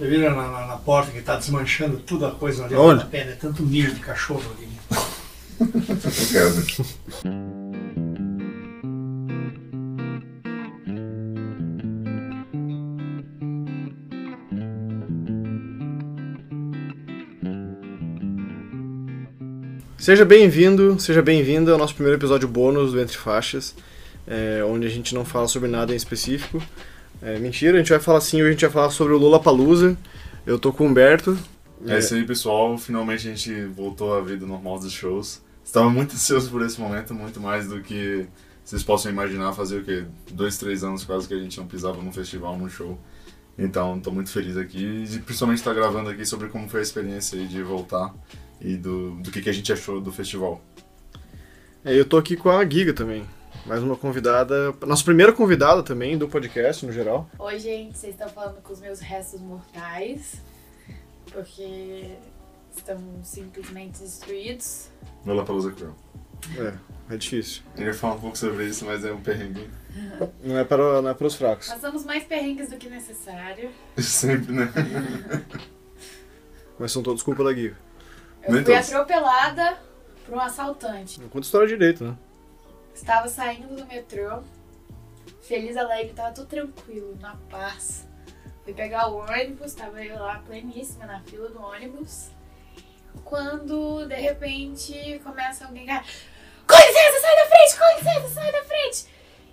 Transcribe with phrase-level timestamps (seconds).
[0.00, 3.02] Você vira na, na, na porta que tá desmanchando tudo a coisa ali, Onde?
[3.02, 4.66] a pena, é tanto milho de cachorro ali.
[19.98, 23.76] Seja bem-vindo, seja bem-vinda ao nosso primeiro episódio bônus do Entre Faixas,
[24.26, 26.62] é, onde a gente não fala sobre nada em específico.
[27.22, 29.40] É, mentira, a gente vai falar sim, hoje a gente vai falar sobre o Lula
[29.40, 29.96] Palusa.
[30.46, 31.36] Eu tô com o Humberto.
[31.86, 32.76] É isso aí, pessoal.
[32.78, 35.42] Finalmente a gente voltou à vida normal dos shows.
[35.62, 38.26] Estava muito ansioso por esse momento, muito mais do que
[38.64, 40.04] vocês possam imaginar fazer o quê?
[40.32, 42.98] Dois, três anos quase que a gente não pisava num festival, num show.
[43.58, 47.38] Então, estou muito feliz aqui e principalmente estar gravando aqui sobre como foi a experiência
[47.46, 48.14] de voltar
[48.60, 50.64] e do, do que, que a gente achou do festival.
[51.84, 53.24] É, eu tô aqui com a Giga também,
[53.66, 57.28] mais uma convidada, nossa primeira convidada também do podcast no geral.
[57.38, 60.40] Oi, gente, vocês estão falando com os meus restos mortais,
[61.32, 62.16] porque
[62.76, 64.88] estão simplesmente destruídos.
[65.24, 65.94] Lola Palusa Cruel.
[66.56, 67.62] É, é difícil.
[67.76, 69.68] Eu ia falar um pouco sobre isso, mas é um perrengue.
[70.42, 71.66] Não é para, não é para os fracos.
[71.68, 73.70] Passamos mais perrengues do que necessário.
[73.98, 74.72] Sempre, né?
[76.78, 77.76] Mas são todos culpa da Giga.
[78.44, 78.88] Eu Nem fui todos.
[78.88, 79.76] atropelada
[80.24, 81.20] por um assaltante.
[81.20, 82.16] Não conta a história direito, né?
[82.94, 84.42] Estava saindo do metrô,
[85.42, 88.08] feliz, alegre, tava tudo tranquilo, na paz.
[88.64, 92.30] Fui pegar o ônibus, tava eu lá pleníssima na fila do ônibus.
[93.24, 96.02] Quando de repente começa alguém a.
[96.66, 99.06] Com licença, sai da frente, com licença, sai da frente!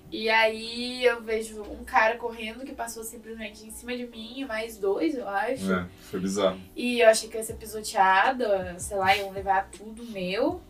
[0.10, 4.78] E aí eu vejo um cara correndo que passou simplesmente em cima de mim, mais
[4.78, 5.74] dois, eu acho.
[5.74, 6.60] É, foi bizarro.
[6.76, 10.62] E eu achei que eu ia ser pisoteada, sei lá, iam levar tudo meu.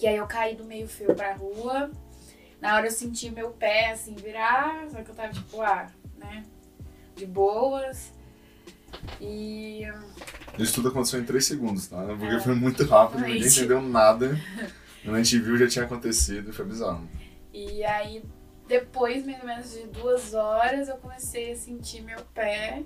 [0.00, 1.90] E aí eu caí do meio fio pra rua.
[2.60, 6.44] Na hora eu senti meu pé assim virar, só que eu tava tipo, ah, né?
[7.14, 8.12] De boas.
[9.20, 9.82] E
[10.58, 12.02] Isso tudo aconteceu em 3 segundos, tá?
[12.18, 14.38] Porque foi muito rápido, ninguém entendeu nada.
[15.04, 17.08] Quando a gente viu, já tinha acontecido foi bizarro.
[17.52, 18.22] E aí,
[18.68, 22.84] depois, mais ou menos de duas horas, eu comecei a sentir meu pé.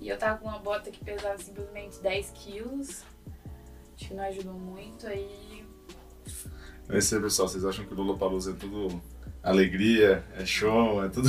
[0.00, 3.04] E eu tava com uma bota que pesava simplesmente 10 quilos.
[3.94, 5.06] Acho que não ajudou muito.
[5.06, 5.41] Aí.
[6.92, 7.48] É isso aí, pessoal.
[7.48, 9.00] Vocês acham que o Lula Palusa é tudo
[9.42, 11.28] alegria, é show, é tudo.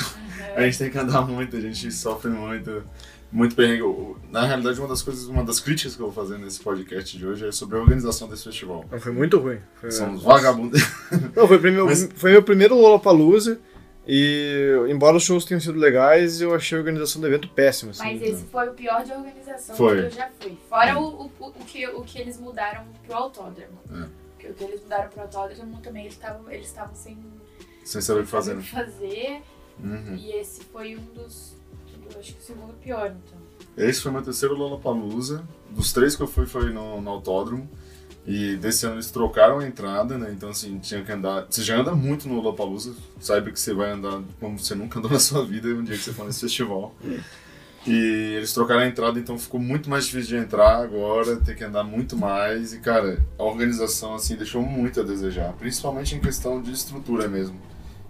[0.56, 2.84] A gente tem que andar muito, a gente sofre muito.
[3.31, 3.81] Muito perrengue.
[4.29, 7.25] Na realidade, uma das coisas, uma das críticas que eu vou fazer nesse podcast de
[7.25, 8.85] hoje é sobre a organização desse festival.
[9.00, 9.57] Foi muito ruim.
[9.73, 10.79] Foi, São uns vagabundos.
[11.35, 13.59] Não, foi, primeiro, Mas- foi meu primeiro Lollapalooza
[14.07, 17.90] e, embora os shows tenham sido legais, eu achei a organização do evento péssima.
[17.90, 20.02] Assim, Mas esse foi o pior de organização Foi.
[20.02, 20.57] que eu já fui.
[20.69, 23.79] Fora o, o, o, que, o que eles mudaram pro autódromo.
[23.91, 24.22] É.
[24.49, 27.17] O que eles mudaram pro autódromo também eles estavam eles estavam sem
[27.83, 28.51] Sem saber o que fazer.
[28.51, 29.41] saber o que fazer.
[29.83, 30.15] Uhum.
[30.15, 31.53] E esse foi um dos.
[32.11, 33.39] Eu acho que o segundo pior, então.
[33.75, 35.43] Esse foi meu terceiro Lollapalooza.
[35.69, 37.67] Dos três que eu fui, foi no, no autódromo.
[38.25, 40.31] E desse ano eles trocaram a entrada, né?
[40.31, 41.45] Então, assim, tinha que andar...
[41.49, 42.95] Você já anda muito no Lollapalooza.
[43.19, 46.03] Saiba que você vai andar como você nunca andou na sua vida um dia que
[46.03, 46.95] você for nesse festival.
[47.85, 51.35] E eles trocaram a entrada, então ficou muito mais difícil de entrar agora.
[51.38, 52.73] Tem que andar muito mais.
[52.73, 55.51] E, cara, a organização, assim, deixou muito a desejar.
[55.53, 57.59] Principalmente em questão de estrutura mesmo.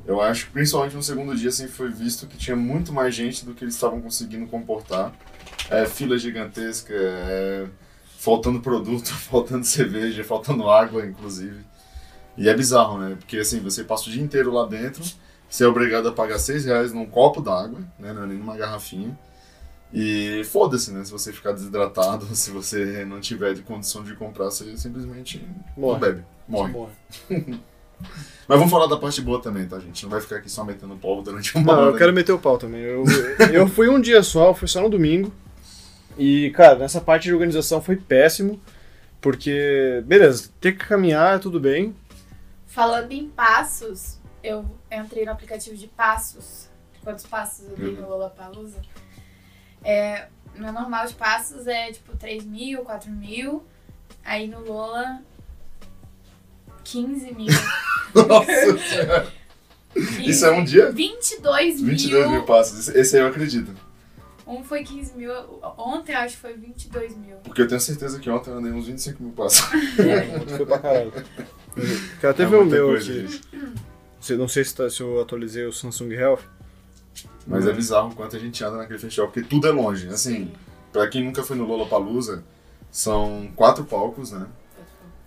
[0.05, 3.45] Eu acho que, principalmente no segundo dia, assim, foi visto que tinha muito mais gente
[3.45, 5.13] do que eles estavam conseguindo comportar
[5.69, 7.65] é, fila gigantesca, é,
[8.19, 11.65] faltando produto, faltando cerveja, faltando água, inclusive.
[12.37, 13.15] E é bizarro, né?
[13.17, 15.03] Porque assim, você passa o dia inteiro lá dentro,
[15.49, 18.11] você é obrigado a pagar seis reais num copo d'água, né?
[18.11, 19.17] Não é nem numa garrafinha.
[19.93, 21.03] E foda-se, né?
[21.03, 25.45] Se você ficar desidratado, se você não tiver de condição de comprar, você simplesmente
[25.77, 25.93] Morre.
[25.93, 26.23] não bebe.
[26.47, 26.71] Morre.
[26.71, 26.91] Morre.
[28.47, 30.03] Mas vamos falar da parte boa também, tá, gente?
[30.03, 31.91] Não vai ficar aqui só metendo pau durante uma Não, hora.
[31.91, 32.81] eu quero meter o pau também.
[32.81, 33.05] Eu,
[33.53, 35.31] eu fui um dia só, fui só no domingo.
[36.17, 38.59] E, cara, nessa parte de organização foi péssimo.
[39.21, 41.95] Porque, beleza, ter que caminhar, tudo bem.
[42.67, 46.67] Falando em passos, eu entrei no aplicativo de passos.
[47.01, 48.81] Quantos passos eu dei no Lollapalooza?
[49.83, 53.63] É, meu normal de passos é tipo 3 mil, 4 mil.
[54.23, 55.21] Aí no Lola,
[56.83, 57.47] 15 mil.
[58.15, 59.27] Nossa senhora.
[59.95, 60.91] Isso é um dia?
[60.91, 61.89] 22 mil.
[61.91, 62.87] 22 mil passos.
[62.89, 63.71] Esse- aí eu acredito.
[64.45, 65.31] Um foi 15 mil.
[65.77, 67.37] Ontem acho que foi 22 mil.
[67.37, 69.61] Porque eu tenho certeza que ontem eu andei uns 25 mil passos.
[70.57, 71.13] Foi pra caralho.
[72.19, 73.41] Quero até É ver o meu aqui.
[74.31, 76.41] Não sei se, tá- se eu atualizei o Samsung Health.
[77.45, 80.07] Mas é bizarro o quanto a gente anda naquele festival, porque tudo é longe.
[80.07, 80.51] Assim,
[80.91, 82.43] pra quem nunca foi no Lollapalooza,
[82.89, 84.47] são quatro palcos, né?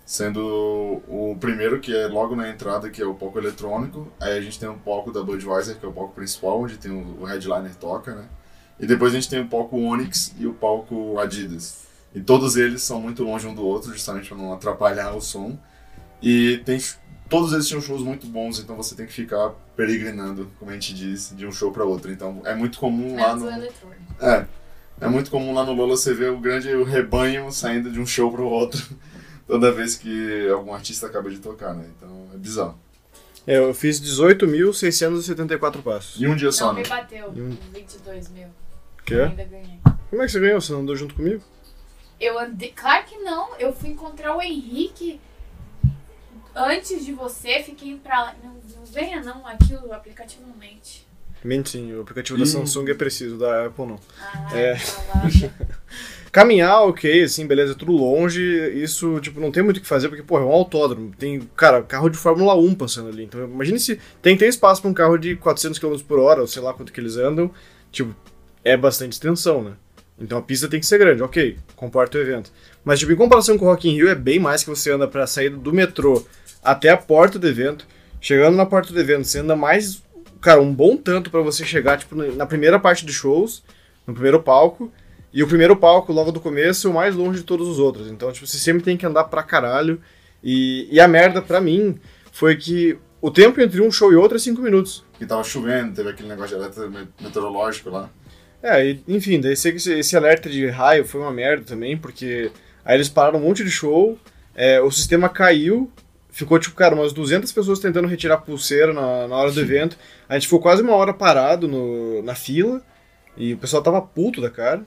[0.04, 4.06] Sendo o primeiro, que é logo na entrada, que é o palco eletrônico.
[4.20, 6.92] Aí a gente tem o palco da Budweiser, que é o palco principal, onde tem
[6.92, 8.24] o o headliner toca, né?
[8.78, 11.86] E depois a gente tem o palco Onyx e o palco Adidas.
[12.14, 15.58] E todos eles são muito longe um do outro, justamente para não atrapalhar o som.
[16.22, 16.78] E tem,
[17.28, 20.94] todos eles tinham shows muito bons, então você tem que ficar peregrinando, como a gente
[20.94, 22.10] diz, de um show para outro.
[22.12, 23.46] Então é muito comum lá no.
[23.46, 24.24] o.
[24.24, 24.46] É.
[24.98, 28.06] É muito comum lá no Lola você ver o grande o rebanho saindo de um
[28.06, 28.82] show pro outro
[29.46, 31.84] toda vez que algum artista acaba de tocar, né?
[31.96, 32.78] Então é bizarro.
[33.46, 36.20] É, eu fiz 18.674 passos.
[36.20, 36.82] E um dia só, Não, né?
[36.82, 37.32] me bateu.
[37.34, 38.48] E um- 22 mil.
[39.04, 39.26] Que é?
[39.26, 39.78] Ainda ganhei.
[40.10, 40.60] Como é que você ganhou?
[40.60, 41.42] Você não andou junto comigo?
[42.18, 42.72] Eu andei.
[42.74, 43.54] Claro que não.
[43.58, 45.20] Eu fui encontrar o Henrique
[46.56, 47.62] antes de você.
[47.62, 48.34] Fiquei pra lá.
[48.42, 49.46] Não, não venha não.
[49.46, 51.06] Aquilo, o aplicativo não mente.
[51.44, 52.48] Mente sim, o aplicativo da Ih.
[52.48, 54.00] Samsung é preciso, da Apple não.
[54.20, 54.74] Ah, É.
[54.74, 55.22] tá.
[56.32, 58.42] Caminhar, ok, assim, beleza, tudo longe,
[58.74, 61.82] isso, tipo, não tem muito o que fazer, porque, pô, é um autódromo, tem, cara,
[61.82, 64.94] carro de Fórmula 1 passando ali, então imagine se tem que ter espaço pra um
[64.94, 67.50] carro de 400 km por hora, ou sei lá quanto que eles andam,
[67.90, 68.14] tipo,
[68.62, 69.72] é bastante extensão, né?
[70.20, 72.52] Então a pista tem que ser grande, ok, comporta o evento.
[72.84, 75.08] Mas, tipo, em comparação com o Rock in Rio, é bem mais que você anda
[75.08, 76.22] pra sair do metrô
[76.66, 77.86] até a porta do evento,
[78.20, 80.02] chegando na porta do evento, você anda mais,
[80.40, 83.62] cara, um bom tanto pra você chegar, tipo, na primeira parte de shows,
[84.06, 84.92] no primeiro palco,
[85.32, 88.08] e o primeiro palco, logo do começo, é o mais longe de todos os outros.
[88.08, 90.00] Então, tipo, você sempre tem que andar pra caralho.
[90.42, 91.98] E, e a merda, pra mim,
[92.32, 95.04] foi que o tempo entre um show e outro é 5 minutos.
[95.18, 98.08] Que tava chovendo, teve aquele negócio de meteorológico lá.
[98.62, 101.96] É, e, enfim, daí sei que esse, esse alerta de raio foi uma merda também,
[101.96, 102.50] porque
[102.84, 104.18] aí eles pararam um monte de show,
[104.54, 105.90] é, o sistema caiu,
[106.36, 109.96] ficou, tipo, cara, umas 200 pessoas tentando retirar a pulseira na, na hora do evento.
[110.28, 112.82] A gente ficou quase uma hora parado no, na fila,
[113.36, 114.82] e o pessoal tava puto da cara.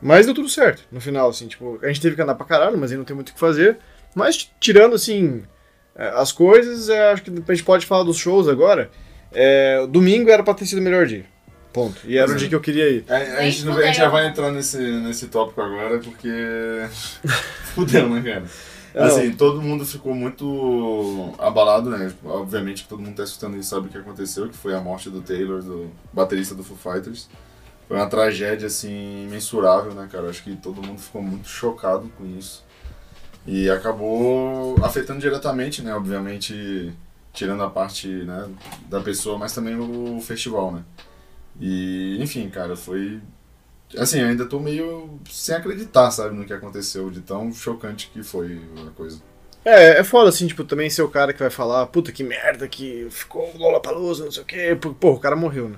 [0.00, 2.78] Mas deu tudo certo, no final, assim, tipo, a gente teve que andar pra caralho,
[2.78, 3.78] mas aí não tem muito o que fazer.
[4.14, 5.42] Mas tirando, assim,
[5.96, 8.88] é, as coisas, é, acho que a gente pode falar dos shows agora.
[9.32, 11.24] É, domingo era pra ter sido o melhor dia.
[11.72, 12.00] Ponto.
[12.04, 12.36] E era o é.
[12.36, 13.04] dia que eu queria ir.
[13.08, 16.30] A, a Nem gente, não- a gente já vai entrar nesse, nesse tópico agora, porque.
[17.74, 18.44] Fudeu, né, cara?
[18.96, 19.04] Não.
[19.04, 22.10] Assim, todo mundo ficou muito abalado, né?
[22.24, 25.10] Obviamente que todo mundo tá escutando isso sabe o que aconteceu, que foi a morte
[25.10, 27.28] do Taylor, do baterista do Foo Fighters.
[27.86, 30.30] Foi uma tragédia, assim, imensurável, né, cara?
[30.30, 32.64] Acho que todo mundo ficou muito chocado com isso.
[33.46, 35.94] E acabou afetando diretamente, né?
[35.94, 36.90] Obviamente,
[37.34, 38.48] tirando a parte né,
[38.88, 40.82] da pessoa, mas também o festival, né?
[41.60, 43.20] E, enfim, cara, foi.
[43.96, 48.22] Assim, eu ainda tô meio sem acreditar, sabe, no que aconteceu, de tão chocante que
[48.22, 49.20] foi a coisa.
[49.64, 52.68] É, é foda, assim, tipo, também ser o cara que vai falar, puta que merda
[52.68, 55.76] que ficou o Lollapalooza, não sei o quê, pô, o cara morreu, né?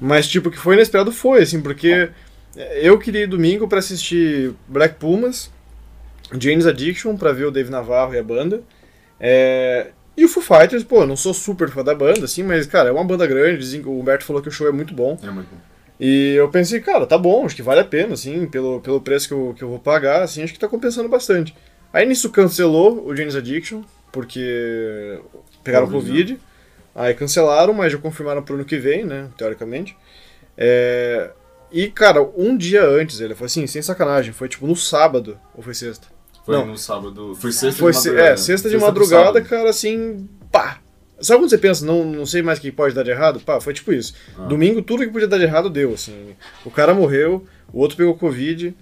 [0.00, 2.10] Mas, tipo, que foi inesperado foi, assim, porque
[2.80, 5.50] eu queria ir domingo pra assistir Black Pumas,
[6.38, 8.62] James Addiction, pra ver o Dave Navarro e a banda,
[9.18, 12.88] é, e o Foo Fighters, pô, não sou super fã da banda, assim, mas, cara,
[12.88, 15.30] é uma banda grande, que o Humberto falou que o show é muito bom, É
[15.30, 15.75] muito bom.
[15.98, 19.28] E eu pensei, cara, tá bom, acho que vale a pena, assim, pelo, pelo preço
[19.28, 21.54] que eu, que eu vou pagar, assim, acho que tá compensando bastante.
[21.92, 23.82] Aí nisso cancelou o James Addiction,
[24.12, 25.20] porque
[25.64, 26.40] pegaram Covid, Covid.
[26.94, 29.96] Aí cancelaram, mas já confirmaram pro ano que vem, né, teoricamente.
[30.56, 31.30] É,
[31.70, 35.62] E, cara, um dia antes, ele foi assim, sem sacanagem, foi tipo no sábado, ou
[35.62, 36.06] foi sexta?
[36.44, 36.66] Foi Não.
[36.66, 37.34] no sábado.
[37.34, 38.28] Foi sexta Foi de madrugada.
[38.28, 40.78] é, sexta de pro madrugada, cara, assim, pá.
[41.20, 43.40] Sabe quando você pensa, não, não sei mais o que pode dar de errado?
[43.40, 44.14] Pá, foi tipo isso.
[44.38, 44.42] Ah.
[44.42, 46.34] Domingo, tudo que podia dar de errado deu, assim.
[46.64, 48.74] O cara morreu, o outro pegou Covid,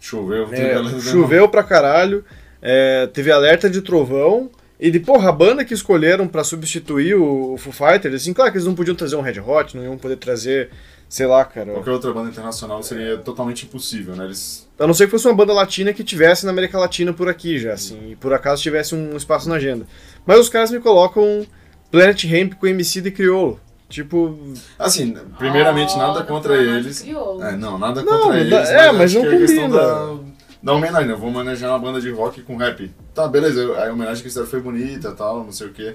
[0.00, 2.24] Choveu, é, choveu pra caralho,
[2.60, 4.50] é, teve alerta de trovão,
[4.80, 8.50] e de, porra, a banda que escolheram pra substituir o, o Foo Fighters, assim, claro
[8.50, 10.70] que eles não podiam trazer um Red Hot, não iam poder trazer,
[11.08, 11.72] sei lá, cara.
[11.72, 14.24] Qualquer outra banda internacional seria totalmente impossível, né?
[14.24, 14.68] Eles.
[14.76, 17.60] A não ser que fosse uma banda latina que tivesse na América Latina por aqui
[17.60, 19.86] já, assim, e por acaso tivesse um espaço na agenda.
[20.26, 21.46] Mas os caras me colocam
[21.92, 23.60] Planet Hemp com MC de Criolo.
[23.88, 24.38] Tipo.
[24.78, 27.06] Assim, primeiramente, Oh, nada contra eles.
[27.06, 28.52] É, não, nada Não, contra eles.
[28.70, 29.82] é, mas acho não que é a questão combina.
[29.82, 30.18] da,
[30.62, 31.10] da homenagem.
[31.10, 32.90] Eu vou homenagear uma banda de rock com rap.
[33.14, 35.92] Tá, beleza, a homenagem que fizeram foi bonita e tal, não sei o quê.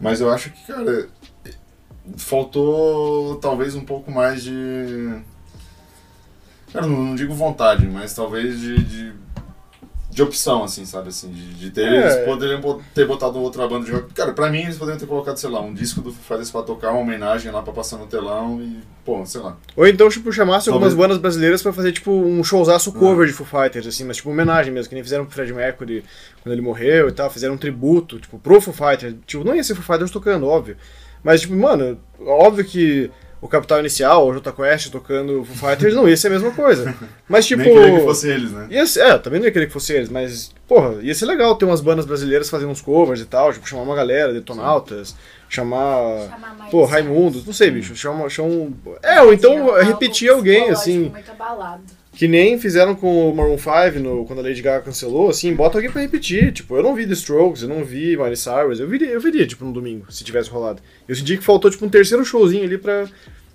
[0.00, 1.08] Mas eu acho que, cara,
[2.16, 5.20] faltou talvez um pouco mais de.
[6.72, 8.82] Cara, não, não digo vontade, mas talvez de.
[8.82, 9.12] de
[10.18, 11.10] de opção, assim, sabe?
[11.10, 11.86] Assim, de, de ter.
[11.86, 11.96] É.
[11.96, 14.12] Eles poderiam ter botado outra banda de rock.
[14.12, 16.62] Cara, pra mim eles poderiam ter colocado, sei lá, um disco do Foo Fighters pra
[16.62, 19.56] tocar, uma homenagem lá pra passar no telão e, pô, sei lá.
[19.76, 23.32] Ou então, tipo, chamasse algumas Talvez- bandas brasileiras pra fazer, tipo, um showzaço cover de
[23.32, 26.04] Foo Fighters, assim, mas tipo, homenagem mesmo, que nem fizeram pro Fred Mercury
[26.42, 29.14] quando ele morreu e tal, fizeram um tributo, tipo, pro Foo Fighters.
[29.24, 30.76] Tipo, não ia ser Foo Fighters tocando, óbvio.
[31.22, 33.08] Mas, tipo, mano, óbvio que
[33.40, 36.50] o Capital Inicial, ou o Jota Quest tocando Foo Fighters, não ia ser a mesma
[36.50, 36.94] coisa.
[37.28, 37.62] Mas tipo.
[37.62, 38.66] Nem queria que fosse eles, né?
[38.70, 41.54] Ia ser, é, também não ia querer que fosse eles, mas, porra, ia ser legal
[41.54, 45.14] ter umas bandas brasileiras fazendo uns covers e tal, tipo, chamar uma galera, Detonautas,
[45.48, 46.28] chamar.
[46.28, 48.70] Chamar mais Pô, Raimundo, não sei, bicho, chama, chama.
[49.02, 51.82] É, ou então um repetir álbum alguém, assim, Muito abalado.
[52.18, 55.78] Que nem fizeram com o Maroon 5 no, quando a Lady Gaga cancelou, assim, bota
[55.78, 56.52] alguém pra repetir.
[56.52, 59.46] Tipo, eu não vi The Strokes, eu não vi Miley Cyrus, eu viria, eu viria,
[59.46, 60.82] tipo, no domingo, se tivesse rolado.
[61.06, 63.06] Eu senti que faltou, tipo, um terceiro showzinho ali pra,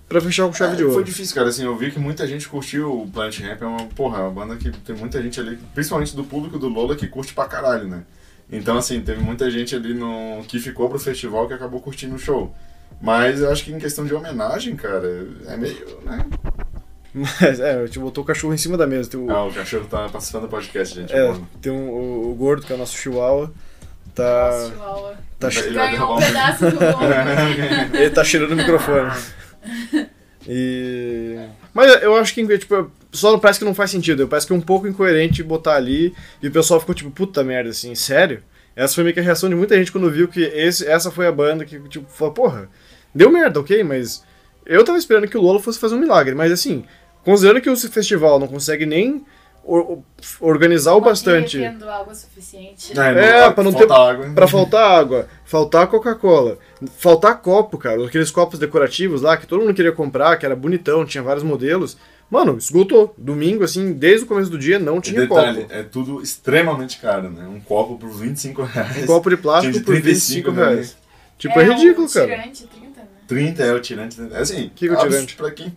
[0.08, 0.94] pra fechar com chave É, de ouro.
[0.94, 1.50] Foi difícil, cara.
[1.50, 3.60] Assim, eu vi que muita gente curtiu o Planet Ramp.
[3.60, 6.66] É uma, porra, é uma banda que tem muita gente ali, principalmente do público do
[6.70, 8.02] Lola, que curte pra caralho, né?
[8.50, 12.18] Então, assim, teve muita gente ali no que ficou pro festival que acabou curtindo o
[12.18, 12.54] show.
[12.98, 16.24] Mas eu acho que em questão de homenagem, cara, é meio, né?
[17.14, 19.08] Mas, é, eu te botou o cachorro em cima da mesa.
[19.08, 21.12] Tem o, Ah, o cachorro tá participando do podcast, gente.
[21.14, 21.48] é, mano.
[21.62, 23.52] tem um- o, o gordo, que é o nosso chihuahua,
[24.14, 25.14] tá, Nossa, Chihuahua.
[25.38, 27.96] tá, Ele vai Ganhou derrubar um pedaço do bolo.
[27.96, 29.12] ele tá cheirando o microfone.
[30.46, 31.38] E...
[31.72, 34.28] Mas eu acho que, tipo, só parece que não faz sentido.
[34.28, 37.70] Parece que é um pouco incoerente botar ali e o pessoal ficou tipo, puta merda,
[37.70, 38.42] assim, sério?
[38.76, 41.26] Essa foi meio que a reação de muita gente quando viu que esse, essa foi
[41.26, 42.68] a banda que, tipo, falou, porra,
[43.14, 44.24] deu merda, ok, mas
[44.66, 46.84] eu tava esperando que o Lola fosse fazer um milagre, mas assim,
[47.24, 49.24] considerando que o festival não consegue nem
[49.64, 49.98] or-
[50.40, 52.92] organizar o bastante Tendo água suficiente.
[52.98, 54.30] É, pra não ter- falta água.
[54.34, 56.58] Pra faltar água, faltar Coca-Cola,
[56.98, 61.04] faltar copo, cara, aqueles copos decorativos lá que todo mundo queria comprar, que era bonitão,
[61.04, 61.96] tinha vários modelos.
[62.30, 63.14] Mano, esgotou.
[63.18, 65.72] Domingo, assim, desde o começo do dia não tinha detalhe, copo.
[65.74, 67.46] é tudo extremamente caro, né?
[67.46, 69.02] Um copo por 25 reais.
[69.04, 70.74] Um copo de plástico de por 35 25 reais.
[70.74, 70.96] reais.
[71.38, 72.26] Tipo, é, ridículo, um cara.
[72.26, 73.06] tirante, 30, né?
[73.28, 74.20] 30 é o tirante.
[74.20, 74.38] né?
[74.38, 75.36] Assim, Que que é o tirante?
[75.36, 75.76] Pra quem?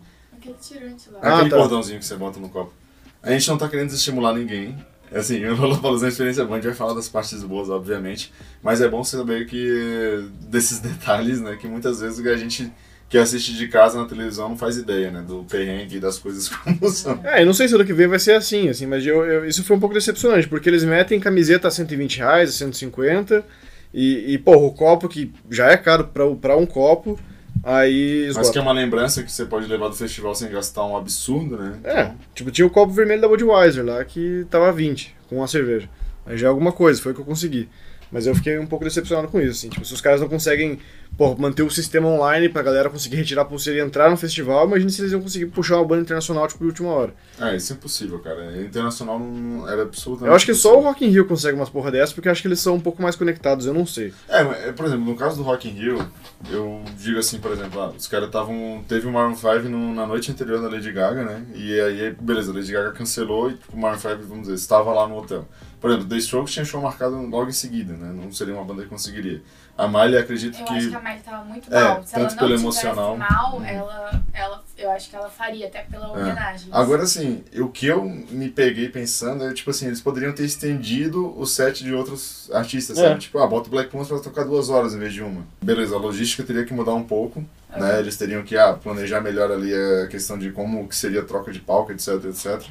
[0.49, 1.19] Aquele tirante lá.
[1.21, 1.57] Ah, aquele tá.
[1.57, 2.73] cordãozinho que você bota no copo.
[3.21, 4.77] A gente não tá querendo desestimular ninguém.
[5.11, 8.33] Assim, o Lollapalooza é uma experiência boa, a gente vai falar das partes boas, obviamente.
[8.61, 11.57] Mas é bom saber que desses detalhes, né?
[11.59, 12.71] Que muitas vezes a gente
[13.09, 15.21] que assiste de casa na televisão não faz ideia, né?
[15.25, 17.19] Do perrengue e das coisas como são.
[17.23, 19.45] É, eu não sei se ano que vem vai ser assim, assim, mas eu, eu-
[19.45, 23.45] isso foi um pouco decepcionante, porque eles metem camiseta a 120 reais, a 150,
[23.93, 26.09] e, e porra, o copo que já é caro
[26.41, 27.17] pra um copo,
[27.63, 28.51] aí Mas esgota.
[28.51, 31.79] que é uma lembrança que você pode levar do festival sem gastar um absurdo, né?
[31.83, 35.89] É, tipo, tinha o copo vermelho da Budweiser lá que tava 20 com a cerveja.
[36.25, 37.69] Aí já é alguma coisa, foi o que eu consegui.
[38.11, 39.69] Mas eu fiquei um pouco decepcionado com isso, assim.
[39.69, 40.79] Tipo, se os caras não conseguem
[41.17, 44.67] pô, manter o sistema online pra galera conseguir retirar a pulseira e entrar no festival,
[44.67, 47.13] imagina se eles iam conseguir puxar uma banda internacional, tipo, de última hora.
[47.39, 48.61] É, isso é impossível, cara.
[48.61, 50.91] Internacional não era absolutamente Eu acho que só o impossível.
[50.91, 53.01] Rock in Rio consegue umas porra dessas, porque eu acho que eles são um pouco
[53.01, 54.13] mais conectados, eu não sei.
[54.29, 56.07] É, mas, é, por exemplo, no caso do Rock in Rio,
[56.51, 58.83] eu digo assim, por exemplo, ah, os caras estavam...
[58.87, 61.43] Teve o Maroon 5 no- na noite anterior da Lady Gaga, né?
[61.55, 64.93] E aí, beleza, a Lady Gaga cancelou e tipo, o Maroon 5, vamos dizer, estava
[64.93, 65.47] lá no hotel.
[65.79, 68.11] Por exemplo, The Strokes tinha show marcado logo em seguida, né?
[68.11, 69.41] Não seria uma banda que conseguiria.
[69.77, 70.89] A Miley, acredito Eu que...
[71.15, 72.03] tava muito É, mal.
[72.03, 73.17] Se ela tanto não pelo emocional.
[73.17, 73.65] mal, Uhum.
[73.65, 76.69] ela, ela, eu acho que ela faria, até pela homenagem.
[76.71, 81.37] Agora, assim, o que eu me peguei pensando é, tipo assim, eles poderiam ter estendido
[81.39, 83.07] o set de outros artistas, É.
[83.09, 83.19] sabe?
[83.21, 85.45] Tipo, ah, bota o Black Panther pra tocar duas horas em vez de uma.
[85.61, 87.43] Beleza, a logística teria que mudar um pouco,
[87.75, 87.99] né?
[87.99, 91.51] Eles teriam que, ah, planejar melhor ali a questão de como que seria a troca
[91.51, 92.61] de palco, etc, etc.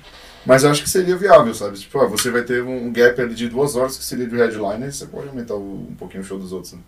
[0.44, 1.76] Mas eu acho que seria viável, sabe?
[1.76, 4.92] Tipo, ah, você vai ter um gap ali de duas horas que seria de headliner,
[4.92, 6.78] você pode aumentar o- um pouquinho o show dos outros, né?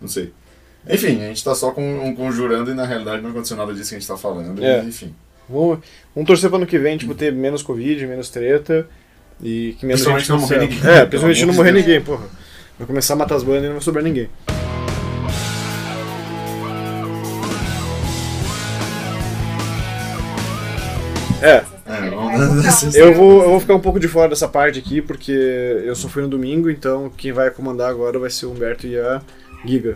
[0.00, 0.32] Não sei.
[0.88, 3.96] Enfim, a gente tá só com, conjurando e na realidade não aconteceu nada disso que
[3.96, 4.62] a gente tá falando.
[4.62, 4.82] É.
[4.82, 5.14] e, enfim.
[5.48, 5.78] Vamos,
[6.14, 8.88] vamos torcer pro ano que vem, tipo, ter menos Covid, menos treta,
[9.40, 12.26] e que menos Principalmente gente não morrer ninguém, É, principalmente não morrer ninguém, porra.
[12.78, 14.28] Vai começar a matar as bandas e não vai sobrar ninguém.
[21.42, 25.30] É, É, eu vou, eu vou ficar um pouco de fora dessa parte aqui, porque
[25.30, 28.98] eu só fui no domingo, então quem vai comandar agora vai ser o Humberto e
[28.98, 29.22] a
[29.64, 29.94] Giga.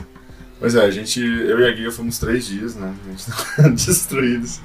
[0.60, 2.94] Pois é, a gente, eu e a Giga fomos três dias, né?
[3.06, 4.60] A gente tá destruídos.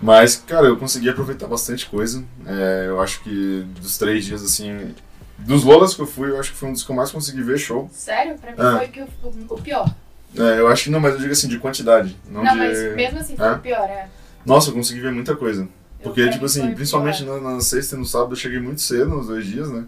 [0.00, 2.24] Mas, cara, eu consegui aproveitar bastante coisa.
[2.46, 4.94] É, eu acho que dos três dias, assim.
[5.38, 7.42] Dos Lolas que eu fui, eu acho que foi um dos que eu mais consegui
[7.42, 7.88] ver show.
[7.92, 8.36] Sério?
[8.38, 8.78] Pra mim Ah.
[8.78, 9.08] foi que o,
[9.50, 9.94] o- pior.
[10.34, 12.16] É, eu acho que não, mas eu digo assim, de quantidade.
[12.30, 12.58] Não, Não, de.
[12.58, 13.52] mas mesmo assim foi Ah?
[13.54, 14.08] o pior, é.
[14.44, 15.62] Nossa, eu consegui ver muita coisa.
[15.62, 15.68] Eu-
[16.04, 19.08] Porque, pra tipo assim, principalmente na, na sexta e no sábado eu cheguei muito cedo,
[19.10, 19.84] nos dois dias, né?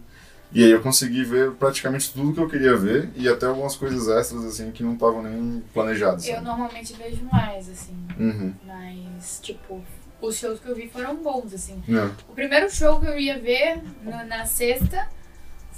[0.50, 4.08] E aí eu consegui ver praticamente tudo que eu queria ver e até algumas coisas
[4.08, 6.26] extras, assim, que não estavam nem planejadas.
[6.26, 6.46] Eu sabe?
[6.46, 7.94] normalmente vejo mais, assim.
[8.18, 8.54] Uhum.
[8.66, 9.84] Mas, tipo,
[10.22, 11.82] os shows que eu vi foram bons, assim.
[11.88, 12.06] É.
[12.28, 15.06] O primeiro show que eu ia ver na, na sexta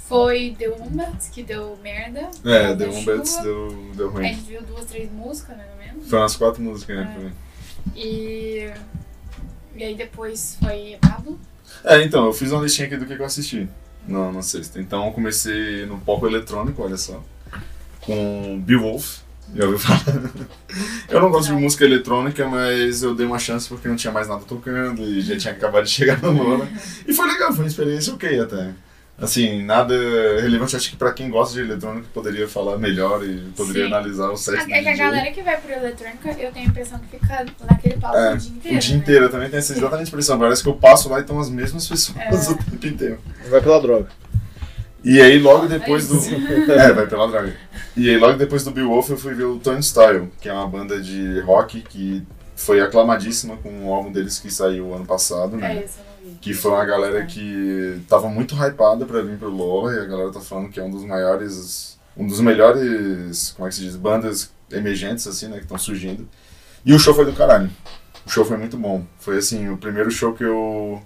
[0.07, 2.29] foi The Wombats, que deu merda.
[2.45, 3.43] É, deu bets, chuva.
[3.43, 4.23] deu, deu A ruim.
[4.29, 6.09] gente viu duas, três músicas, mais ou menos.
[6.09, 7.33] Foram as quatro músicas, né?
[7.95, 7.99] É.
[7.99, 8.73] E.
[9.75, 11.39] E aí depois foi Pablo.
[11.83, 13.69] É, então, eu fiz uma listinha aqui do que eu assisti
[14.07, 14.79] na, na sexta.
[14.79, 17.23] Então eu comecei no pop eletrônico, olha só.
[18.01, 19.19] Com Beowulf,
[19.53, 20.03] Já ouviu falar?
[21.09, 21.57] Eu não gosto Não.
[21.57, 25.19] de música eletrônica, mas eu dei uma chance porque não tinha mais nada tocando e
[25.21, 26.67] já tinha acabado de chegar no Lola.
[27.05, 28.71] E foi legal, foi uma experiência ok até.
[29.21, 29.93] Assim, nada
[30.41, 30.75] relevante.
[30.75, 33.93] Acho que pra quem gosta de eletrônica poderia falar melhor e poderia Sim.
[33.93, 36.99] analisar o set É que a galera que vai pro eletrônica, eu tenho a impressão
[36.99, 38.77] que fica naquele palco É, o dia inteiro.
[38.77, 39.01] o dia né?
[39.01, 40.39] inteiro, eu também tenho essa exatamente impressão.
[40.39, 42.51] Parece que eu passo lá e estão as mesmas pessoas É.
[42.51, 43.19] o tempo inteiro.
[43.49, 44.07] Vai pela droga.
[45.03, 46.17] E aí logo depois é do.
[46.17, 46.35] isso.
[46.71, 47.55] é, vai pela droga.
[47.95, 50.99] E aí logo depois do Beowulf eu fui ver o Turnstile, que é uma banda
[50.99, 52.23] de rock que
[52.55, 55.77] foi aclamadíssima com um álbum deles que saiu ano passado, né?
[55.77, 56.10] É isso, vi.
[56.39, 60.31] Que foi uma galera que tava muito hypada pra vir pro Lola e a galera
[60.31, 63.95] tá falando que é um dos maiores, um dos melhores, como é que se diz,
[63.95, 66.27] bandas emergentes assim, né, que estão surgindo.
[66.85, 67.69] E o show foi do caralho.
[68.25, 69.03] O show foi muito bom.
[69.19, 71.01] Foi assim, o primeiro show que eu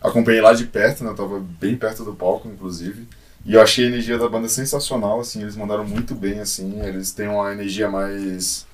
[0.00, 3.06] acompanhei lá de perto, né, eu tava bem perto do palco, inclusive.
[3.44, 7.10] E eu achei a energia da banda sensacional, assim, eles mandaram muito bem, assim, eles
[7.12, 8.66] têm uma energia mais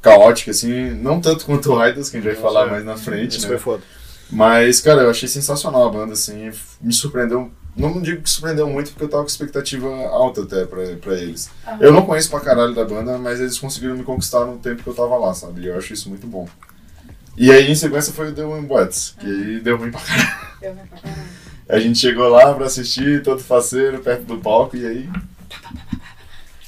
[0.00, 3.38] caótica, assim, não tanto quanto o Idols, que a gente vai falar mais na frente,
[3.38, 3.48] Isso né?
[3.48, 3.82] foi foda.
[4.32, 7.50] Mas, cara, eu achei sensacional a banda, assim, me surpreendeu.
[7.76, 11.50] Não digo que surpreendeu muito, porque eu tava com expectativa alta até pra, pra eles.
[11.66, 11.78] Aham.
[11.80, 14.88] Eu não conheço pra caralho da banda, mas eles conseguiram me conquistar no tempo que
[14.88, 15.60] eu tava lá, sabe?
[15.60, 16.48] E eu acho isso muito bom.
[17.36, 20.28] E aí, em sequência, foi o The One Bots, que aí deu ruim pra caralho.
[20.62, 21.22] Eu me pra caralho.
[21.68, 25.10] A gente chegou lá pra assistir, todo faceiro, perto do palco, e aí.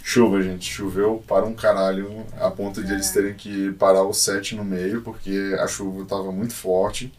[0.02, 0.70] Chuva, gente.
[0.70, 5.00] Choveu para um caralho, a ponto de eles terem que parar o set no meio,
[5.00, 7.12] porque a chuva tava muito forte.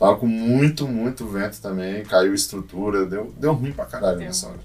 [0.00, 4.58] Tava com muito, muito vento também, caiu estrutura, deu, deu ruim pra caralho nessa hora.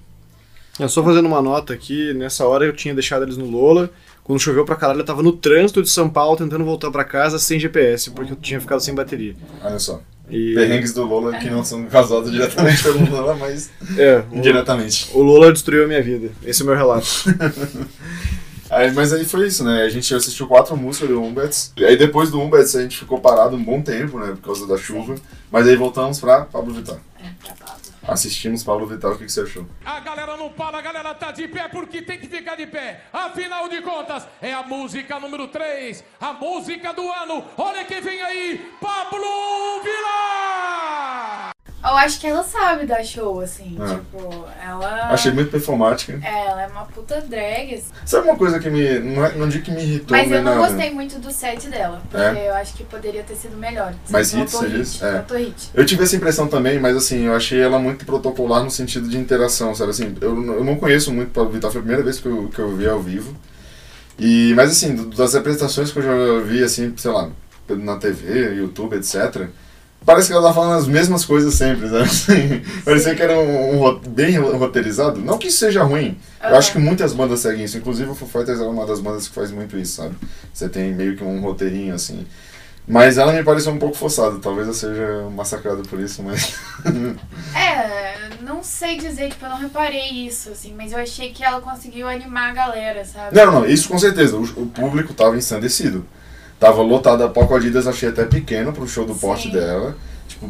[0.80, 3.90] Eu só fazendo uma nota aqui, nessa hora eu tinha deixado eles no Lola.
[4.24, 7.38] Quando choveu pra caralho, eu tava no trânsito de São Paulo tentando voltar pra casa
[7.38, 9.36] sem GPS, porque eu tinha ficado sem bateria.
[9.62, 10.00] Olha só.
[10.30, 15.10] E Perrengues do Lola que não são causados diretamente pelo Lola, mas é, o, indiretamente.
[15.12, 16.30] o Lola destruiu a minha vida.
[16.44, 17.06] Esse é o meu relato.
[18.70, 19.82] Aí, mas aí foi isso, né?
[19.82, 21.72] A gente assistiu quatro músicas do Umbets.
[21.76, 24.32] E aí depois do Umbets a gente ficou parado um bom tempo, né?
[24.32, 25.14] Por causa da chuva.
[25.50, 26.98] Mas aí voltamos pra Pablo Vittar.
[27.22, 27.86] É, pra Pablo.
[28.06, 29.66] Assistimos Pablo Vittar, o que, que você achou?
[29.84, 33.02] A galera não para, a galera tá de pé porque tem que ficar de pé.
[33.12, 37.44] Afinal de contas, é a música número 3, a música do ano.
[37.56, 41.55] Olha quem vem aí, Pablo Vilar!
[41.88, 43.76] Eu acho que ela sabe dar show, assim.
[43.80, 43.94] Ah.
[43.94, 45.10] Tipo, ela.
[45.10, 46.18] Achei muito performática.
[46.22, 47.74] É, ela é uma puta drag.
[47.74, 47.84] assim.
[48.04, 48.98] Sabe uma coisa que me.
[48.98, 51.68] Não, é, não digo que me irritou, Mas nem eu não gostei muito do set
[51.68, 52.02] dela.
[52.10, 52.48] Porque É?
[52.48, 53.94] eu acho que poderia ter sido melhor.
[54.10, 55.02] Mais Faltou hits, você hit, diz?
[55.02, 55.24] É.
[55.38, 55.70] Hit.
[55.74, 59.16] Eu tive essa impressão também, mas assim, eu achei ela muito protocolar no sentido de
[59.16, 59.90] interação, sabe?
[59.90, 62.58] Assim, eu, eu não conheço muito Pablo Vittar, foi a primeira vez que eu, que
[62.58, 63.34] eu vi ao vivo.
[64.18, 67.30] E, mas assim, das apresentações que eu já vi, assim, sei lá,
[67.68, 69.46] na TV, YouTube, etc.,
[70.06, 72.02] parece que ela tá falando as mesmas coisas sempre, sabe?
[72.04, 75.20] Assim, parecia que era um, um bem roteirizado.
[75.20, 76.56] Não que isso seja ruim, eu Aham.
[76.58, 79.34] acho que muitas bandas seguem isso, inclusive o Foo Fighters é uma das bandas que
[79.34, 80.14] faz muito isso, sabe?
[80.54, 82.24] Você tem meio que um roteirinho, assim.
[82.88, 86.54] Mas ela me pareceu um pouco forçada, talvez eu seja massacrado por isso, mas...
[87.52, 91.60] É, não sei dizer, tipo, eu não reparei isso, assim, mas eu achei que ela
[91.60, 93.34] conseguiu animar a galera, sabe?
[93.34, 94.36] Não, não, isso com certeza.
[94.36, 96.06] O, o público tava ensandecido.
[96.58, 97.22] Tava lotado.
[97.24, 99.52] A Paco Adidas achei até pequeno pro show do porte Sim.
[99.54, 99.96] dela.
[100.26, 100.48] Tipo,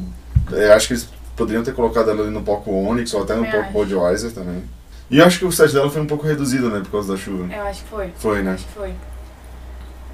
[0.53, 3.45] é, acho que eles poderiam ter colocado ela ali no palco Onyx ou até no
[3.45, 3.91] Também palco acho.
[3.95, 4.63] Budweiser também.
[5.11, 7.19] E eu acho que o set dela foi um pouco reduzido, né, por causa da
[7.19, 7.53] chuva.
[7.53, 8.13] Eu acho que foi.
[8.17, 8.53] Foi, né?
[8.53, 8.93] Acho que foi.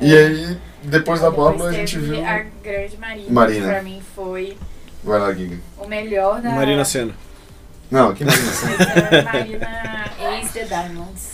[0.01, 2.25] E aí, depois da Pablo, a gente viu.
[2.25, 3.31] a grande Marina.
[3.31, 3.67] Marina.
[3.67, 4.57] Que pra mim foi
[5.05, 5.57] Vai lá, Giga.
[5.79, 6.51] o melhor da.
[6.51, 7.13] Marina Senna.
[7.91, 8.51] Não, que Marina?
[9.11, 10.05] É Marina
[10.39, 11.29] ex The Diamonds.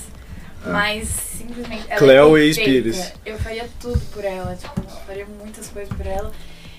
[0.66, 0.70] É.
[0.70, 1.84] Mas simplesmente.
[1.88, 2.52] Ela Cleo é.
[2.52, 3.12] Pires.
[3.24, 6.30] Eu faria tudo por ela, tipo, eu faria muitas coisas por ela.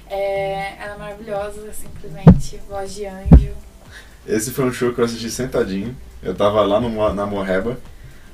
[0.09, 3.51] É, ela é maravilhosa, simplesmente, voz de anjo.
[4.27, 5.95] Esse foi um show que eu assisti sentadinho.
[6.21, 7.77] Eu tava lá no, na Morreba,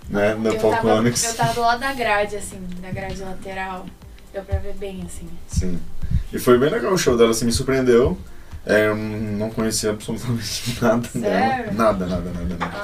[0.09, 1.23] né, no eu, tava, Onyx.
[1.23, 3.85] eu tava do lado da grade, assim, da grade lateral.
[4.33, 5.29] Deu pra ver bem, assim.
[5.47, 5.79] Sim.
[6.33, 8.17] E foi bem legal o show dela, assim, me surpreendeu.
[8.65, 11.23] É, eu não conhecia absolutamente nada Sério?
[11.65, 11.71] dela.
[11.73, 12.74] Nada, nada, nada, nada.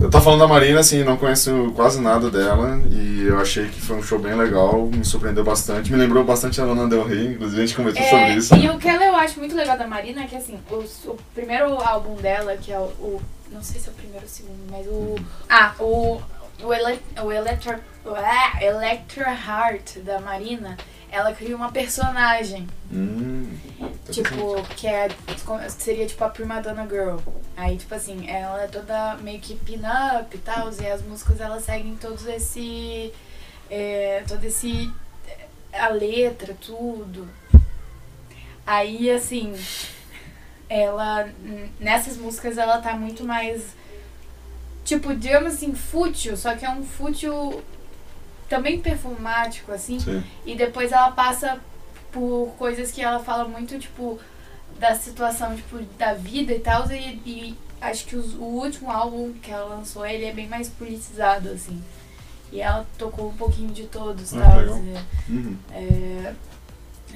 [0.00, 2.80] Eu tava falando da Marina, assim, não conheço quase nada dela.
[2.90, 5.90] E eu achei que foi um show bem legal, me surpreendeu bastante.
[5.92, 7.76] Me lembrou bastante a Lana Del Rey, inclusive a gente
[8.08, 8.54] sobre É, isso.
[8.56, 10.74] e o que eu acho muito legal da Marina é que assim, o,
[11.10, 14.26] o primeiro álbum dela, que é o, o- Não sei se é o primeiro ou
[14.26, 15.16] o segundo, mas o.
[15.48, 16.20] Ah, o.
[16.64, 20.76] O, ele, o Electra, ah, Electra Heart da Marina,
[21.12, 22.66] ela cria uma personagem.
[22.90, 23.46] Hum,
[24.10, 25.08] Tipo, que é,
[25.68, 27.18] seria tipo a Prima Donna Girl.
[27.56, 31.64] Aí, tipo assim, ela é toda meio que pin-up e tal, e as músicas elas
[31.64, 33.12] seguem todos esse.
[33.70, 34.90] É, todo esse.
[35.72, 37.28] a letra, tudo.
[38.66, 39.54] Aí, assim,
[40.68, 41.28] ela.
[41.78, 43.76] Nessas músicas ela tá muito mais.
[44.84, 47.62] Tipo, digamos assim, fútil, só que é um fútil
[48.52, 49.98] também performático, assim.
[49.98, 50.22] Sim.
[50.44, 51.58] E depois ela passa
[52.10, 54.18] por coisas que ela fala muito, tipo,
[54.78, 56.86] da situação, tipo, da vida e tal.
[56.92, 60.68] E, e acho que os- o último álbum que ela lançou, ele é bem mais
[60.68, 61.82] politizado, assim.
[62.52, 64.60] E ela tocou um pouquinho de todos, Ah, tal.
[64.60, 65.56] É, Uhum.
[65.72, 66.34] é,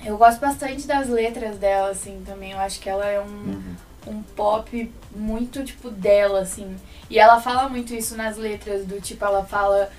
[0.04, 2.52] eu gosto bastante das letras dela, assim, também.
[2.52, 3.76] Eu acho que ela é um, Uhum.
[4.06, 6.74] um pop muito, tipo, dela, assim.
[7.10, 9.90] E ela fala muito isso nas letras, do tipo, ela fala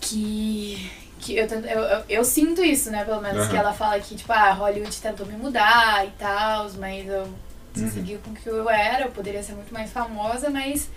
[0.00, 0.90] que.
[1.20, 3.50] que eu, tento- eu, eu, eu sinto isso, né, pelo menos, Aham.
[3.50, 7.28] que ela fala que, tipo, ah, Hollywood tentou me mudar e tal, mas eu
[7.76, 7.90] Uhum.
[7.92, 10.88] segui com o que eu era, eu poderia ser muito mais famosa, mas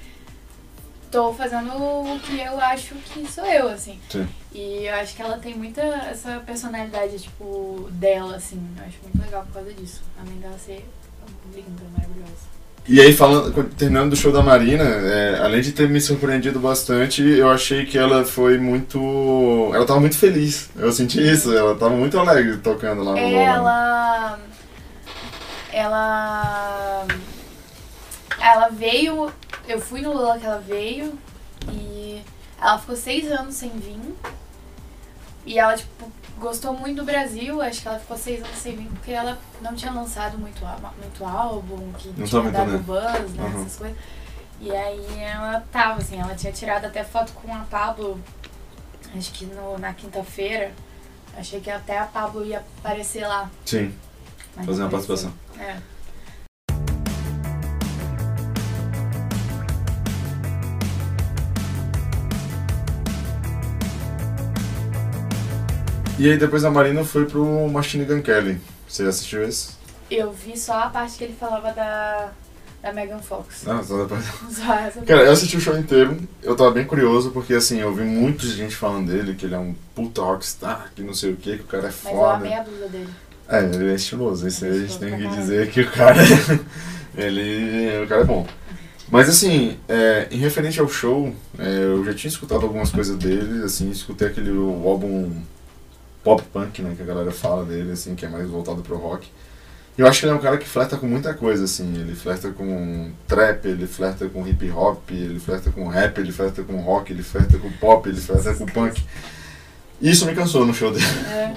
[1.11, 3.99] tô fazendo o que eu acho que sou eu, assim.
[4.09, 4.27] Sim.
[4.53, 8.59] E eu acho que ela tem muita essa personalidade, tipo, dela, assim.
[8.77, 10.01] Eu acho muito legal por causa disso.
[10.19, 10.85] Além dela ser
[11.53, 12.50] linda, maravilhosa.
[12.87, 17.21] E aí, falando, terminando do show da Marina, é, além de ter me surpreendido bastante,
[17.21, 18.99] eu achei que ela foi muito.
[19.73, 20.69] Ela tava muito feliz.
[20.75, 23.17] Eu senti isso, ela tava muito alegre tocando lá no.
[23.17, 24.39] Ela.
[25.71, 27.07] Ela.
[28.39, 29.31] Ela veio.
[29.67, 31.13] Eu fui no Lula que ela veio
[31.71, 32.21] e
[32.59, 33.99] ela ficou seis anos sem vir.
[35.45, 37.61] E ela, tipo, gostou muito do Brasil.
[37.61, 40.61] Acho que ela ficou seis anos sem vir porque ela não tinha lançado muito,
[40.99, 42.83] muito álbum, que Não tinha dado entendendo.
[42.85, 43.43] buzz, né?
[43.43, 43.61] Uhum.
[43.61, 43.97] Essas coisas.
[44.59, 48.19] E aí ela tava, assim, ela tinha tirado até foto com a Pablo,
[49.17, 50.71] acho que no, na quinta-feira.
[51.35, 53.49] Achei que até a Pablo ia aparecer lá.
[53.65, 53.91] Sim,
[54.55, 55.15] mas fazer uma apareceu.
[55.17, 55.33] participação.
[55.57, 55.77] É.
[66.21, 68.61] E aí depois a Marina foi pro Machine Gun Kelly.
[68.87, 69.71] Você assistiu esse?
[70.07, 72.29] Eu vi só a parte que ele falava da,
[72.79, 73.63] da Megan Fox.
[73.65, 74.23] Não, só depois.
[74.55, 77.91] Só essa Cara, eu assisti o show inteiro, eu tava bem curioso, porque assim, eu
[77.91, 81.37] vi muita gente falando dele, que ele é um puta rockstar, que não sei o
[81.37, 82.33] que, que o cara é Mas eu foda.
[82.35, 83.09] amei a blusa dele.
[83.49, 86.21] É, ele é estiloso, isso aí a gente tem que dizer que o cara.
[87.17, 88.03] ele.
[88.03, 88.45] O cara é bom.
[89.09, 93.63] Mas assim, é, em referente ao show, é, eu já tinha escutado algumas coisas dele,
[93.63, 95.31] assim, escutei aquele o álbum
[96.23, 99.27] pop punk, né, que a galera fala dele, assim, que é mais voltado pro rock.
[99.97, 102.15] E eu acho que ele é um cara que flerta com muita coisa, assim, ele
[102.15, 106.77] flerta com trap, ele flerta com hip hop, ele flerta com rap, ele flerta com
[106.77, 109.03] rock, ele flerta com pop, ele flerta com punk.
[109.99, 111.05] E isso me cansou no show dele.
[111.05, 111.53] É.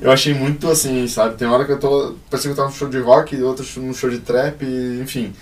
[0.00, 1.36] Eu achei muito assim, sabe?
[1.36, 2.14] Tem hora que eu tô.
[2.28, 4.64] Parecia que eu tava num show de rock, outra num show de trap,
[5.00, 5.32] enfim.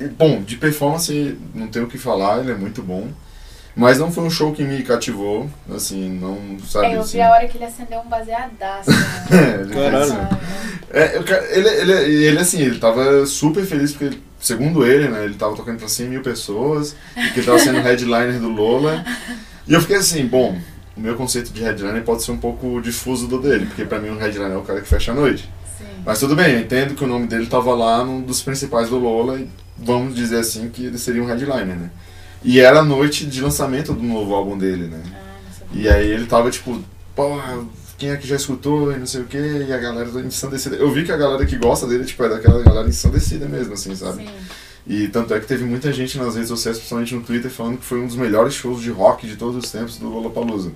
[0.00, 3.08] E, bom, de performance não tenho o que falar, ele é muito bom.
[3.76, 6.86] Mas não foi um show que me cativou, assim, não, sabe?
[6.86, 8.90] É, eu assim, vi a hora que ele acendeu um baseadaço.
[8.90, 8.96] né?
[9.30, 10.28] É, Caralho.
[10.90, 15.54] É, ele, ele, ele, assim, ele tava super feliz porque, segundo ele, né, ele tava
[15.54, 19.04] tocando pra 100 mil pessoas, e que ele tava sendo headliner do Lola.
[19.68, 20.58] E eu fiquei assim, bom,
[20.96, 24.08] o meu conceito de headliner pode ser um pouco difuso do dele, porque pra mim
[24.08, 25.50] um headliner é o cara que fecha a noite.
[25.76, 25.84] Sim.
[26.02, 28.98] Mas tudo bem, eu entendo que o nome dele tava lá num dos principais do
[28.98, 31.90] Lola, e vamos dizer assim que ele seria um headliner, né.
[32.46, 35.02] E era a noite de lançamento do novo álbum dele, né.
[35.04, 35.66] Ah.
[35.74, 36.80] E aí ele tava tipo,
[37.14, 37.66] porra,
[37.98, 40.76] quem é que já escutou e não sei o que, e a galera tá ensandecida.
[40.76, 43.96] Eu vi que a galera que gosta dele, tipo, é daquela galera ensandecida mesmo, assim,
[43.96, 44.24] sabe?
[44.24, 44.30] Sim.
[44.86, 47.84] E tanto é que teve muita gente nas redes sociais, principalmente no Twitter, falando que
[47.84, 50.70] foi um dos melhores shows de rock de todos os tempos do Lollapalooza.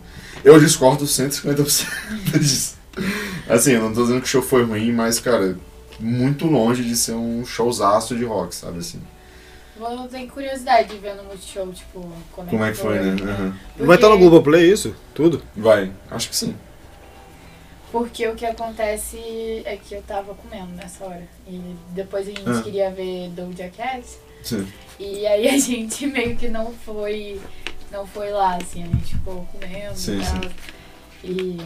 [0.45, 1.87] Eu discordo 150%
[2.37, 2.75] disso.
[3.49, 5.57] Assim, eu não tô dizendo que o show foi ruim, mas, cara,
[6.01, 8.99] muito longe de ser um showzaço de rock, sabe assim?
[9.81, 12.01] Eu tenho curiosidade de ver no Multishow, tipo,
[12.33, 13.17] como, Como é que foi, né?
[13.23, 13.57] Aham.
[13.79, 14.95] Vai estar no Porque- Globoplay isso?
[15.15, 15.43] Tudo?
[15.57, 16.55] Vai, acho que sim.
[17.93, 19.17] Porque o que acontece
[19.65, 21.27] é que eu tava comendo nessa hora.
[21.47, 22.63] E depois a gente Ah.
[22.63, 24.05] queria ver Doja Cat.
[24.45, 24.67] Sim.
[24.99, 27.41] E aí a gente meio que não foi.
[27.91, 30.51] Não foi lá, assim, a gente ficou comendo Sim, e tal.
[31.23, 31.59] E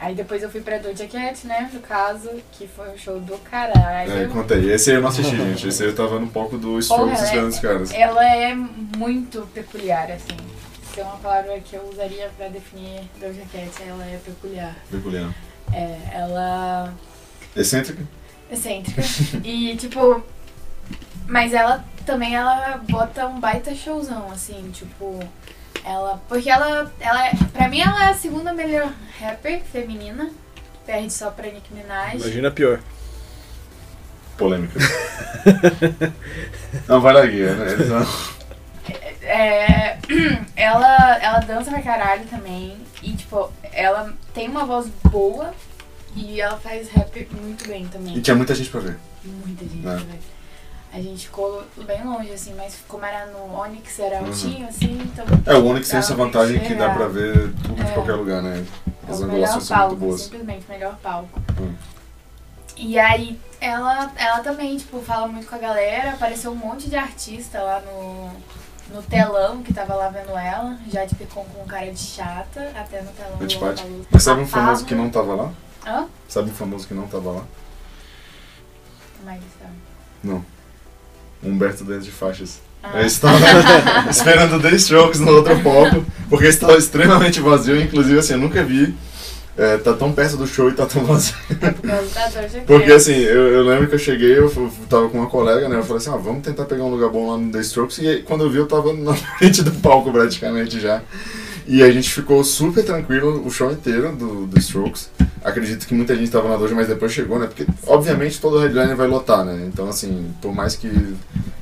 [0.00, 1.70] aí depois eu fui pra Doja Cat, né?
[1.72, 4.12] No caso, que foi um show do caralho.
[4.12, 4.72] É, contei.
[4.72, 5.68] Esse aí eu não assisti, gente.
[5.68, 7.92] Esse aí eu tava no palco do Strokes esperando os caras.
[7.92, 10.36] Ela é muito peculiar, assim.
[10.92, 14.76] Se é uma palavra que eu usaria pra definir Doja Cat, ela é peculiar.
[14.90, 15.34] Peculiar.
[15.72, 16.94] É, ela
[17.56, 18.02] Excêntrica?
[18.50, 19.02] excêntrica.
[19.44, 20.22] e tipo.
[21.26, 25.18] Mas ela também ela bota um baita showzão, assim, tipo.
[25.84, 26.20] Ela.
[26.28, 26.92] Porque ela.
[27.00, 30.30] ela é- pra mim ela é a segunda melhor rapper feminina.
[30.86, 32.16] Perde só pra Nicki Minaj.
[32.20, 32.80] Imagina pior.
[34.36, 34.78] Polêmica.
[36.88, 37.54] não, vai lá, Guia.
[37.54, 37.72] Né?
[37.72, 38.06] Eles não...
[39.22, 39.96] É,
[40.56, 42.76] ela, ela dança pra caralho também.
[43.02, 45.54] E, tipo, ela tem uma voz boa
[46.16, 48.16] e ela faz rap muito bem também.
[48.16, 48.96] E tinha muita gente pra ver.
[49.24, 49.96] Muita gente, É.
[49.96, 50.33] velho.
[50.94, 54.26] A gente ficou bem longe, assim, mas como era no Onix, era Uhum.
[54.28, 57.82] altinho, assim, então É, o Onix tem essa vantagem que dá pra ver tudo de
[57.90, 57.94] É.
[57.94, 58.64] qualquer lugar, né?
[59.06, 60.20] é As angulações são muito palco, boas.
[60.22, 61.42] simplesmente o melhor palco.
[61.60, 61.74] Hum.
[62.76, 66.94] E aí, ela, ela também, tipo, fala muito com a galera, apareceu um monte de
[66.96, 68.30] artista lá no,
[68.94, 73.02] no telão que tava lá vendo ela, já de Picon com cara de chata, até
[73.02, 73.38] no telão.
[73.40, 74.06] Lollapalooza.
[74.12, 75.52] Mas sabe um famoso que não tava lá?
[75.84, 76.06] Hã?
[76.28, 77.44] Sabe um famoso que não tava lá?
[79.24, 79.66] Tá.
[80.22, 80.44] Não.
[81.44, 82.60] Humberto Dentro de Faixas.
[82.82, 83.00] Ah.
[83.00, 83.38] Eu estava
[84.10, 88.94] esperando 10 strokes no outro palco, porque estava extremamente vazio, inclusive assim, eu nunca vi.
[89.56, 91.34] é, tá tão perto do show e tá tão vazio.
[91.60, 92.04] É
[92.50, 94.50] já Porque assim, eu, eu lembro que eu cheguei, eu
[94.88, 95.76] tava com uma colega, né?
[95.76, 97.98] Eu falei assim, ah, vamos tentar pegar um lugar bom lá no The Strokes.
[97.98, 101.02] E quando eu vi, eu tava na frente do palco praticamente já.
[101.66, 105.10] E a gente ficou super tranquilo o show inteiro do The Strokes.
[105.42, 107.46] Acredito que muita gente tava na doja, mas depois chegou, né?
[107.46, 109.66] Porque, obviamente, todo headliner vai lotar, né?
[109.66, 111.16] Então, assim, por mais que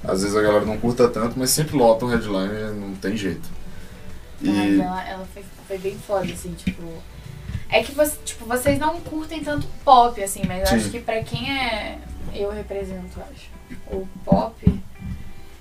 [0.04, 3.48] às vezes a galera não curta tanto, mas sempre lota um headliner, não tem jeito.
[4.40, 4.80] Mas E...
[4.80, 6.82] ela, ela foi, foi bem foda, assim, tipo.
[7.70, 11.22] É que você, tipo, vocês não curtem tanto pop, assim, mas eu acho que pra
[11.22, 11.98] quem é.
[12.34, 13.50] Eu represento, acho.
[13.90, 14.82] O pop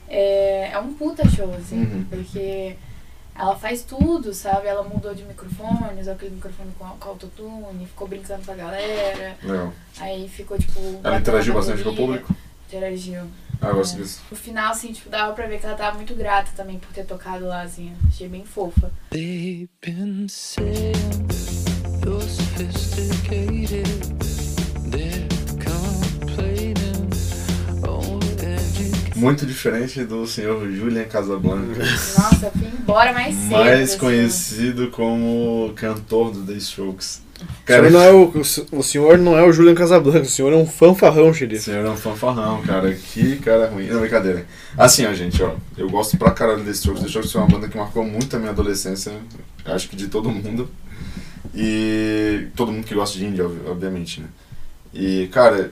[0.10, 1.84] é, é um puta show, assim.
[1.84, 2.06] Uhum.
[2.10, 2.76] Porque
[3.42, 4.68] ela faz tudo, sabe?
[4.68, 9.36] Ela mudou de microfone, usou aquele microfone com, com autotune, ficou brincando com a galera.
[9.44, 9.74] Legal.
[10.00, 10.80] Aí ficou, tipo.
[11.04, 12.36] Ela interagiu bastante com o público.
[12.68, 13.24] Interagiu.
[13.60, 14.02] Ah, eu gosto É.
[14.02, 14.22] disso.
[14.32, 17.04] No final, assim, tipo, dava pra ver que ela tava muito grata também por ter
[17.06, 17.94] tocado lá, assim.
[18.08, 18.92] Achei bem fofa.
[19.12, 20.94] They've been saying
[22.04, 24.21] you're sophisticated.
[29.22, 31.80] Muito diferente do senhor Julian Casablanca.
[31.80, 33.50] Nossa, eu fui embora mais cedo.
[33.52, 33.98] mais assim.
[34.00, 37.22] conhecido como cantor do The Strokes.
[37.42, 38.34] O Cara, senhor, não é o,
[38.80, 41.64] o senhor não é o Julian Casablanca, o senhor é um fanfarrão, o xerife.
[41.64, 42.94] senhor é um fanfarrão, cara.
[42.94, 43.88] Que cara ruim.
[43.88, 44.46] Não, brincadeira.
[44.78, 45.54] Assim, ó, gente, ó.
[45.76, 47.02] Eu gosto pra caralho do The Strokes.
[47.02, 49.12] The Strokes foi uma banda que marcou muito a minha adolescência.
[49.66, 50.70] Acho que de todo mundo.
[51.54, 54.28] E todo mundo que gosta de indie, ob- obviamente, né?
[54.94, 55.72] E, cara,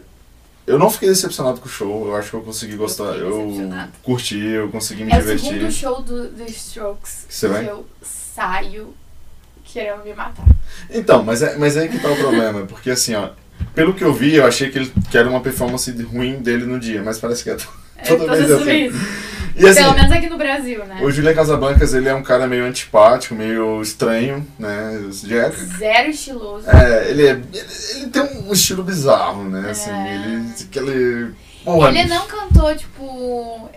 [0.69, 2.07] eu não fiquei decepcionado com o show.
[2.07, 3.15] Eu acho que eu consegui gostar.
[3.15, 3.53] Eu
[4.03, 5.49] curti, eu consegui me É o divertir.
[5.53, 7.63] segundo show do, do Strokes Você vai?
[7.65, 8.93] que eu saio
[9.65, 10.45] querendo me matar.
[10.89, 13.29] Então, mas é, mas é aí que tá o problema, porque assim, ó,
[13.75, 16.79] pelo que eu vi, eu achei que ele que era uma performance ruim dele no
[16.79, 17.57] dia, mas parece que é
[17.97, 18.65] É toda todas vez as assim.
[18.65, 19.01] vezes.
[19.59, 20.99] E assim, Pelo menos aqui no Brasil, né?
[21.03, 24.95] o Julian Casablancas, ele é um cara meio antipático, meio estranho, né?
[25.05, 26.69] É- Zero estiloso.
[26.69, 29.69] É, ele, é, ele, ele tem um estilo bizarro, né?
[29.71, 30.15] Assim, É.
[30.15, 30.53] ele.
[30.63, 31.35] Aquele.
[31.65, 33.69] Porra, Ele não cantou, tipo.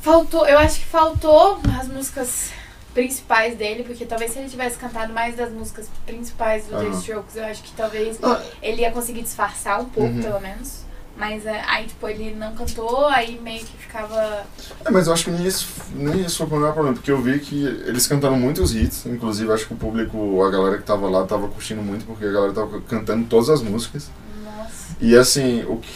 [0.00, 2.50] Faltou, eu acho que faltou as músicas
[2.92, 6.98] principais dele, porque talvez se ele tivesse cantado mais das músicas principais do The Aham.
[7.00, 8.40] Strokes, eu acho que talvez Ah.
[8.62, 10.22] ele ia conseguir disfarçar um pouco, Uhum.
[10.22, 10.83] pelo menos.
[11.16, 14.44] Mas é, aí, tipo, ele não cantou, aí meio que ficava.
[14.84, 17.22] É, mas eu acho que nem isso, nem isso foi o maior problema, porque eu
[17.22, 21.08] vi que eles cantaram muitos hits, inclusive acho que o público, a galera que tava
[21.08, 24.10] lá, tava curtindo muito, porque a galera tava cantando todas as músicas.
[24.44, 24.96] Nossa.
[25.00, 25.88] E assim, o que-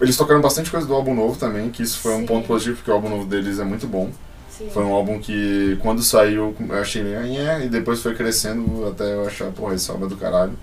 [0.00, 2.26] eles tocaram bastante coisa do álbum novo também, que isso foi um Sim.
[2.26, 4.10] ponto positivo, porque o álbum novo deles é muito bom.
[4.50, 4.68] Sim.
[4.74, 9.24] Foi um álbum que, quando saiu, eu achei meio e depois foi crescendo até eu
[9.24, 10.58] achar, porra, esse álbum é do caralho.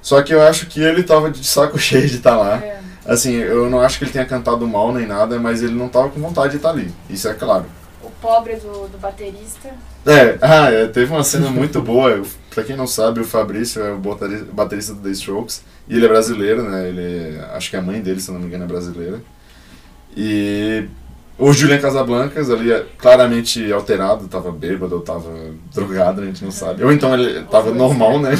[0.00, 2.56] Só que eu acho que ele tava de saco cheio de estar lá.
[2.56, 2.80] É.
[3.06, 6.08] Assim, eu não acho que ele tenha cantado mal nem nada, mas ele não tava
[6.08, 6.90] com vontade de estar ali.
[7.08, 7.66] Isso é claro.
[8.02, 9.68] O pobre do, do baterista.
[10.06, 12.22] É, ah, é, teve uma cena muito boa.
[12.54, 15.62] Pra quem não sabe, o Fabrício é o bateri- baterista do The Strokes.
[15.88, 16.88] E ele é brasileiro, né?
[16.88, 19.20] Ele, acho que a mãe dele, se não me engano, é brasileira.
[20.16, 20.84] E
[21.38, 25.30] o Julian Casablancas ali, é claramente alterado, tava bêbado ou tava
[25.74, 26.84] drogado, a gente não sabe.
[26.84, 28.30] Ou então ele tava normal, né?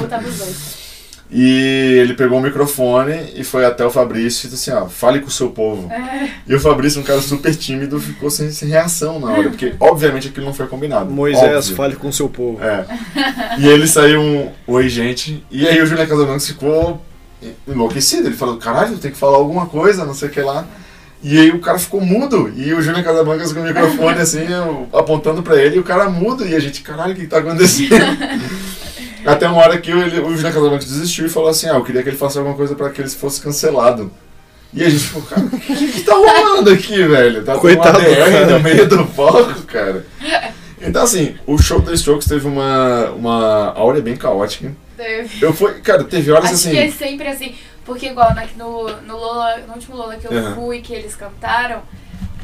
[0.00, 0.80] Ou tava os dois.
[1.32, 5.20] E ele pegou o microfone e foi até o Fabrício e disse assim, ó, fale
[5.20, 5.88] com o seu povo.
[5.92, 6.28] É.
[6.44, 10.26] E o Fabrício, um cara super tímido, ficou sem, sem reação na hora, porque obviamente
[10.26, 11.08] aquilo não foi combinado.
[11.08, 11.76] Moisés, Óbvio.
[11.76, 12.58] fale com seu povo.
[12.62, 12.84] É.
[13.58, 15.44] E ele saiu um oi, gente.
[15.50, 17.00] E aí o Julian Casablancas ficou
[17.68, 18.26] enlouquecido.
[18.26, 20.66] Ele falou: caralho, tem que falar alguma coisa, não sei o que lá.
[21.22, 22.52] E aí o cara ficou mudo.
[22.56, 26.08] E o Julian Casablancas com o microfone assim, eu- apontando pra ele, e o cara
[26.08, 26.46] mudo.
[26.46, 27.90] E a gente: caralho, o que tá acontecendo?
[29.26, 32.02] Até uma hora que ele, o Julian Casablancas desistiu e falou assim: ah, eu queria
[32.02, 34.10] que ele faça alguma coisa pra que ele fosse cancelado.
[34.72, 37.44] E a gente ficou, cara, o que, que tá rolando aqui, velho?
[37.44, 38.46] Tá Coitado com uma DR cara.
[38.46, 40.06] no meio do palco, cara.
[40.80, 44.72] Então, assim, o show da Strokes teve uma, uma áurea bem caótica.
[44.96, 45.44] Teve.
[45.44, 46.70] Eu fui, cara, teve horas Acho assim.
[46.70, 47.54] que é sempre assim.
[47.84, 50.54] Porque igual na- no, no, Lola, no último Lola que eu Aham.
[50.54, 51.82] fui, que eles cantaram,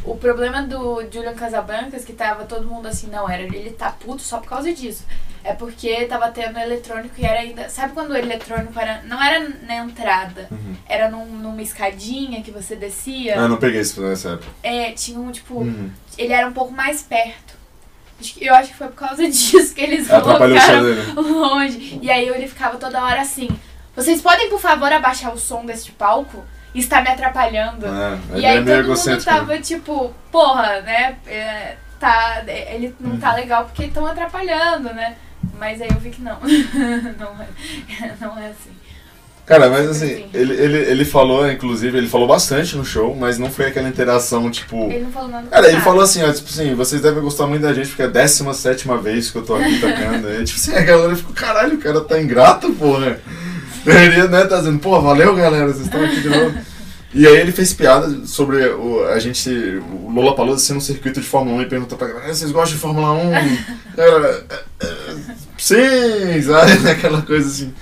[0.02, 4.22] o problema do Julian Casablancas, que tava todo mundo assim, não, era ele tá puto
[4.22, 5.04] só por causa disso.
[5.48, 7.68] É porque tava tendo eletrônico e era ainda.
[7.68, 9.02] Sabe quando o eletrônico era.
[9.04, 10.74] Não era na entrada, Uhum.
[10.88, 13.34] era num- numa escadinha que você descia.
[13.34, 14.48] Ah, eu não peguei isso nessa época.
[14.62, 15.60] É, tinha um tipo.
[15.60, 15.90] Uhum.
[16.18, 17.54] Ele era um pouco mais perto.
[18.40, 21.98] Eu acho que foi por causa disso que eles Atrapalhou colocaram longe.
[22.02, 23.48] E aí ele ficava toda hora assim.
[23.94, 26.44] Vocês podem, por favor, abaixar o som deste palco?
[26.74, 27.86] Está me atrapalhando.
[27.86, 31.16] É, E aí é todo mundo tava tipo, porra, né?
[31.26, 33.18] é, tá, ele não Uhum.
[33.18, 35.16] tá legal porque estão atrapalhando, né?
[35.58, 36.38] Mas aí eu vi que não.
[37.18, 38.70] não, é, não é assim.
[39.46, 40.26] Cara, mas assim, Sim.
[40.34, 44.50] ele, ele, ele falou, inclusive, ele falou bastante no show, mas não foi aquela interação,
[44.50, 44.90] tipo.
[44.90, 45.46] Ele não falou nada.
[45.46, 48.06] Cara, ele falou assim, ó, tipo assim, vocês devem gostar muito da gente porque é
[48.06, 50.32] a 17 vez que eu tô aqui tocando.
[50.32, 53.20] E, tipo assim, a galera ficou, caralho, o cara tá ingrato, porra.
[53.86, 56.58] Ele, né, tá dizendo, pô, valeu galera, vocês estão aqui de novo.
[57.14, 61.20] E aí ele fez piada sobre o, a gente, o Lola Palusa sendo um circuito
[61.20, 63.30] de Fórmula 1 e perguntou pra galera, "Ah, vocês gostam de Fórmula 1?
[63.96, 64.44] Galera,
[64.80, 65.14] "É, é,
[65.56, 66.88] sim, sabe?
[66.90, 67.72] Aquela coisa assim.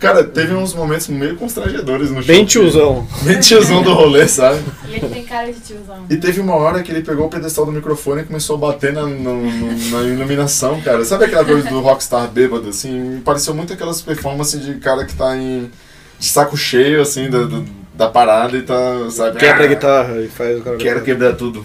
[0.00, 2.24] Cara, teve uns momentos meio constrangedores no show.
[2.34, 3.06] Bem tiozão.
[3.22, 4.58] Bem tiozão do rolê, sabe?
[4.88, 6.04] E ele tem cara de tiozão.
[6.10, 8.92] E teve uma hora que ele pegou o pedestal do microfone e começou a bater
[8.92, 11.04] na, no- no- na iluminação, cara.
[11.04, 12.90] Sabe aquela coisa do rockstar bêbado, assim?
[12.98, 15.70] Me pareceu muito aquelas performances de cara que tá em
[16.18, 18.74] de saco cheio, assim, da, do- da parada e tá,
[19.10, 19.38] sabe?
[19.38, 20.76] Quebra a guitarra e faz o cara.
[20.76, 21.64] Quero quebrar tudo.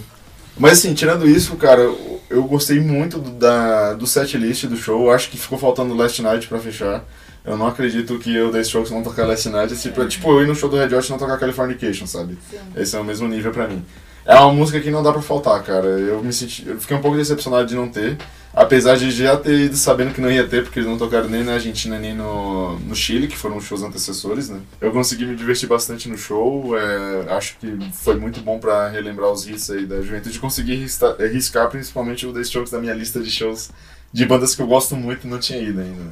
[0.58, 4.76] Mas assim, tirando isso, cara, eu- eu gostei muito do, da, do set list do
[4.76, 5.06] show.
[5.06, 7.04] Eu acho que ficou faltando Last Night pra fechar.
[7.46, 9.74] Eu não acredito que eu The Strokes vão tocar Last Night.
[9.78, 12.38] Tipo, é tipo eu ir no show do Red Hot e não tocar Californication, sabe?
[12.52, 12.58] Sim.
[12.76, 13.86] Esse é o mesmo nível pra mim.
[14.28, 15.88] É uma música que não dá pra faltar, cara.
[15.88, 18.18] Eu me senti, eu fiquei um pouco decepcionado de não ter,
[18.54, 21.46] apesar de já ter ido sabendo que não ia ter, porque eles não tocaram nem
[21.46, 24.60] na Argentina nem no, no Chile, que foram os shows antecessores, né?
[24.82, 29.32] Eu consegui me divertir bastante no show, é, acho que foi muito bom pra relembrar
[29.32, 33.22] os hits aí da juventude, consegui riscar, riscar principalmente o The Strokes da minha lista
[33.22, 33.70] de shows
[34.12, 36.04] de bandas que eu gosto muito e não tinha ido ainda.
[36.04, 36.12] né?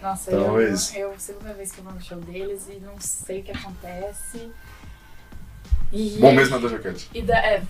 [0.00, 0.94] Nossa, Talvez.
[0.94, 3.50] eu, eu segunda vez que eu vou no show deles e não sei o que
[3.50, 4.48] acontece.
[5.92, 7.08] E, Bom mesmo é da jaquete.
[7.14, 7.62] E da, é,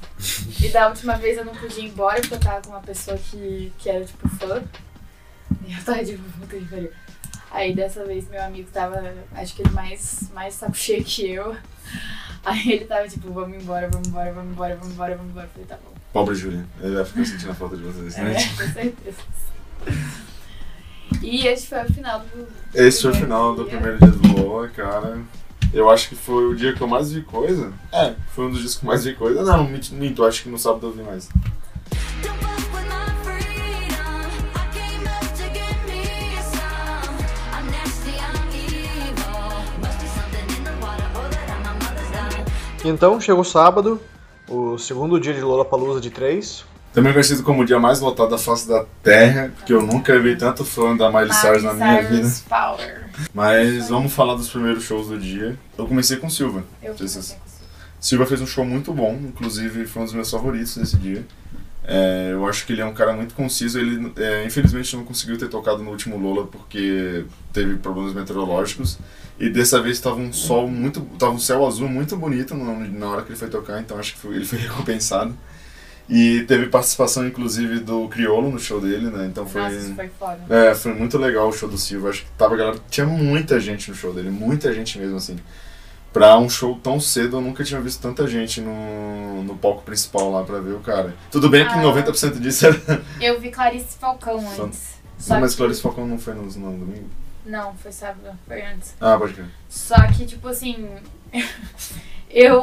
[0.60, 3.16] e da última vez eu não podia ir embora porque eu tava com uma pessoa
[3.16, 4.62] que, que era tipo fã.
[5.66, 6.90] E eu tava tipo, puta que pariu.
[7.50, 9.02] Aí dessa vez meu amigo tava,
[9.34, 11.56] acho que ele mais, mais saco cheio que eu.
[12.44, 15.46] Aí ele tava tipo, vamos embora, vamos embora, vamos embora, vamos embora, vamos embora.
[15.46, 15.94] Eu falei, tá bom.
[16.12, 18.34] Pobre Julia, ele vai ficar sentindo a falta de vocês, É, né?
[18.34, 19.18] com certeza.
[21.22, 22.48] E esse foi o final do.
[22.74, 23.78] Esse foi o final do dia.
[23.78, 25.18] primeiro dia do Lola, cara.
[25.72, 27.72] Eu acho que foi o dia que eu mais vi coisa.
[27.92, 29.42] É, foi um dos dias que eu mais vi coisa.
[29.42, 31.28] Não, minto, acho que no sábado eu vi mais.
[32.22, 32.48] Daughter.
[42.84, 44.00] Então chegou sábado,
[44.48, 46.64] o segundo dia de Lollapalooza de 3.
[46.92, 50.36] Também conhecido como o dia mais votado da face da Terra, que eu nunca vi
[50.36, 52.32] tanto fã da Miley Cyrus na minha vida.
[52.48, 53.04] Power.
[53.34, 55.56] Mas vamos falar dos primeiros shows do dia.
[55.76, 56.64] Eu comecei com Silva.
[56.82, 57.48] Eu comecei com.
[58.00, 61.24] Silva fez um show muito bom, inclusive foi um dos meus favoritos nesse dia.
[61.90, 63.78] É, eu acho que ele é um cara muito conciso.
[63.78, 68.98] Ele, é, infelizmente, não conseguiu ter tocado no último Lola porque teve problemas meteorológicos.
[69.38, 73.08] E dessa vez estava um sol muito, tava um céu azul muito bonito no- na
[73.08, 75.34] hora que ele foi tocar, então acho que foi- ele foi recompensado.
[76.08, 79.26] E teve participação, inclusive, do Criolo no show dele, né?
[79.26, 79.60] Então foi.
[79.60, 80.38] Nossa, foi foda.
[80.48, 82.08] É, foi muito legal o show do Silva.
[82.08, 85.36] Acho que tava, galera, tinha muita gente no show dele, muita gente mesmo, assim.
[86.10, 90.30] Pra um show tão cedo, eu nunca tinha visto tanta gente no, no palco principal
[90.32, 91.14] lá pra ver o cara.
[91.30, 91.82] Tudo bem que Ah.
[91.82, 93.02] 90% disso era.
[93.20, 94.94] Eu vi Clarice Falcão Só- antes.
[95.18, 97.08] Só Não, mas que- Clarice Falcão não foi no, no domingo?
[97.44, 98.94] Não, foi sábado, foi antes.
[98.98, 99.46] Ah, pode crer.
[99.68, 100.88] Só que, tipo assim.
[102.30, 102.62] eu.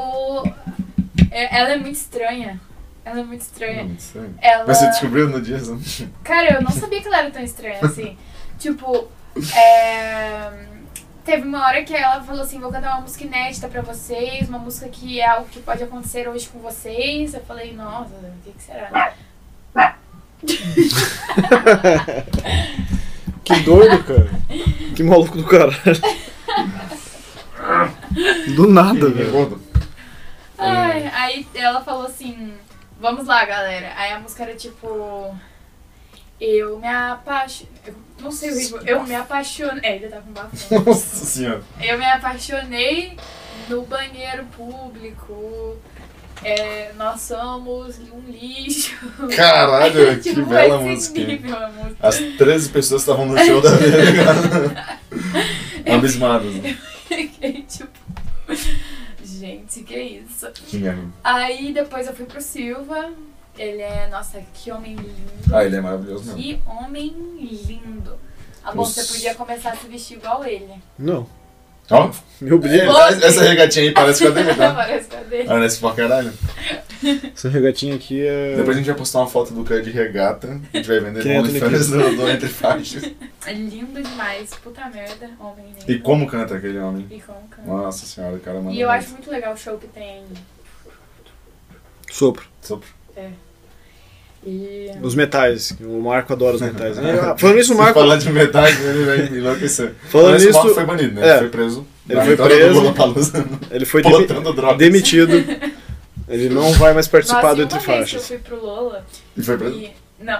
[1.31, 2.59] é- Ela é muito estranha.
[3.05, 3.83] Ela é muito Não, estranha.
[3.83, 4.35] muito estranho.
[4.41, 4.63] Ela.
[4.65, 5.59] Mas você descobriu no dia?
[5.59, 5.79] não?
[6.23, 8.17] Cara, eu não sabia que ela era tão estranha assim.
[8.57, 9.07] tipo,
[9.55, 10.51] é...
[11.23, 14.57] teve uma hora que ela falou assim: vou cantar uma música inédita pra vocês, uma
[14.57, 17.35] música que é algo que pode acontecer hoje com vocês.
[17.35, 19.13] Eu falei: nossa, o que, que será?
[23.45, 24.27] Que doido, cara.
[24.95, 25.75] Que maluco do caralho.
[28.55, 29.61] Do nada, velho.
[30.57, 32.53] Ai, aí ela falou assim:
[32.99, 33.93] vamos lá, galera.
[33.95, 35.35] Aí a música era tipo.
[36.39, 37.71] Eu me apaixonei.
[38.19, 38.77] Não sei o ritmo.
[38.85, 39.79] Eu me apaixonei.
[39.83, 40.79] É, ele tá com bafão.
[40.85, 41.63] Nossa senhora.
[41.81, 43.17] Eu me apaixonei
[43.69, 45.77] no banheiro público.
[46.43, 48.95] É, nós somos um lixo.
[49.35, 51.19] Caralho, que Tipo, bela esse música.
[51.69, 51.95] música.
[52.01, 54.99] As 13 pessoas que estavam no show da vida.
[55.95, 56.53] Abismadas.
[56.55, 56.77] né?
[57.07, 57.89] Fiquei tipo.
[59.55, 60.51] Gente, que isso?
[60.51, 61.07] Que merda.
[61.23, 63.11] Aí depois eu fui pro Silva.
[63.57, 64.07] Ele é.
[64.09, 65.55] Nossa, que homem lindo.
[65.55, 66.41] Ah, ele é maravilhoso mesmo.
[66.41, 68.17] Que homem lindo.
[68.63, 70.73] A bom, você podia começar a se vestir igual ele.
[70.97, 71.27] Não.
[71.91, 72.11] Ó,
[72.41, 72.89] Meu brilho.
[72.89, 74.73] essa, essa regatinha aí parece com a dele, tá?
[74.73, 75.43] Parece que é dele.
[75.45, 76.33] Parece pra caralho.
[77.35, 78.55] Essa regatinha aqui é.
[78.55, 80.59] Depois a gente vai postar uma foto do cara de regata.
[80.73, 83.03] A gente vai vender Que é no OnlyFans do, do Entre Faixas.
[83.45, 84.49] É lindo demais.
[84.63, 85.29] Puta merda.
[85.39, 85.91] Homem lindo.
[85.91, 87.05] E como canta aquele homem?
[87.11, 87.67] E como canta.
[87.67, 88.99] Nossa senhora, o cara manda E eu muito.
[89.03, 90.23] acho muito legal o show que tem.
[92.09, 92.45] Sopro.
[92.61, 92.89] Sopro.
[94.45, 94.91] E.
[95.01, 95.75] Os metais.
[95.81, 96.97] O Marco adora os metais.
[96.99, 97.99] Ah, Falando nisso, o Marco.
[97.99, 99.93] falar de metade, ele vai enlouquecer.
[100.09, 101.27] Falando Mas o nisso- Marco foi banido, né?
[101.27, 101.31] é.
[101.31, 101.87] Ele foi preso.
[102.07, 102.93] Ele Na foi preso.
[103.71, 104.77] Ele foi demi- Plotando drogas.
[104.77, 105.33] demitido.
[106.27, 108.27] Ele não vai mais participar Nossa, do Entre que eu Faixas.
[108.27, 109.05] fui pro Lola.
[109.37, 109.75] E foi preso?
[109.75, 109.91] E...
[110.19, 110.39] Não.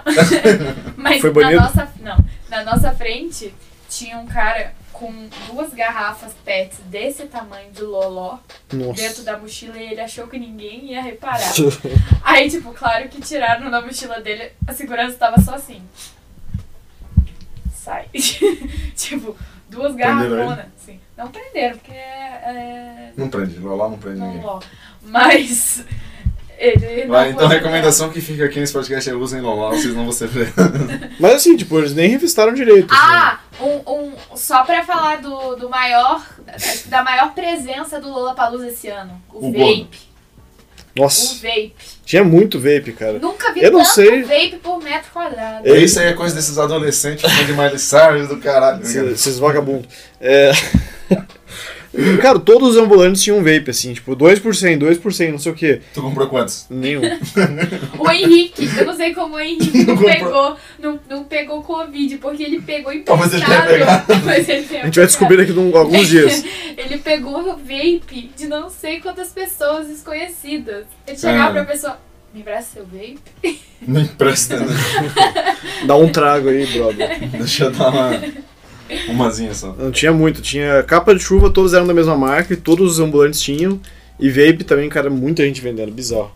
[0.98, 1.62] Mas Foi na banido?
[1.62, 2.18] nossa, não,
[2.50, 3.54] na nossa frente
[3.90, 5.12] tinha um cara com
[5.48, 8.38] duas garrafas PETs desse tamanho de loló
[8.70, 9.24] dentro Nossa.
[9.24, 11.52] da mochila e ele achou que ninguém ia reparar.
[12.24, 15.82] Aí, tipo, claro que tiraram da mochila dele, a segurança tava só assim.
[17.74, 18.08] Sai.
[18.96, 19.36] tipo,
[19.70, 20.66] duas garrafonas.
[20.82, 21.00] Assim.
[21.18, 23.12] Não prenderam, porque é.
[23.18, 24.42] Não prende, lá não prende é ninguém.
[24.42, 24.62] loló.
[25.02, 25.86] Mas.
[26.58, 30.04] Ele Vai, então a recomendação que fica aqui nesse podcast é usem Loló, vocês não
[30.04, 30.30] vão ser.
[31.20, 32.94] Mas assim, tipo, eles nem revistaram direito.
[32.94, 33.04] assim.
[33.04, 36.26] Ah, um, um, só pra falar do, do maior,
[36.88, 39.22] da maior presença do Lollapalooza esse ano.
[39.34, 40.16] O, O vape.
[40.98, 41.76] O Nossa, vape.
[42.06, 43.20] tinha muito vape, cara.
[43.20, 44.24] Nunca vi Eu não tanto sei.
[44.24, 45.68] vape por metro quadrado.
[45.68, 48.82] É Isso aí é coisa desses adolescentes fã de Miley Cyrus do caralho.
[48.82, 49.88] Esses, esses vagabundos.
[50.22, 50.52] É.
[52.22, 55.82] Cara, todos os ambulantes tinham vape, assim, tipo, 2%, 2%, não sei o que.
[55.94, 56.66] Tu comprou quantos?
[56.70, 57.02] Nenhum.
[57.98, 60.12] O Henrique, eu não sei como o Henrique não Comprou.
[60.14, 63.20] pegou, não, não pegou Covid, porque ele pegou emprestado.
[64.26, 66.44] Mas ele tenha A gente vai descobrir daqui a um- alguns dias.
[66.78, 70.86] Ele pegou o vape de não sei quantas pessoas desconhecidas.
[71.08, 71.52] Ele chegava Ah.
[71.54, 71.98] pra pessoa,
[72.34, 73.60] me empresta seu vape?
[73.88, 74.76] Não empresta, né?
[75.86, 77.30] Dá um trago aí, brother.
[77.30, 78.22] Deixa eu dar uma.
[79.10, 79.74] Umazinha só.
[79.74, 83.00] Não tinha muito, tinha capa de chuva, todos eram da mesma marca e todos os
[83.00, 83.80] ambulantes tinham.
[84.20, 86.32] E vape também, cara, muita gente vendendo, bizarro.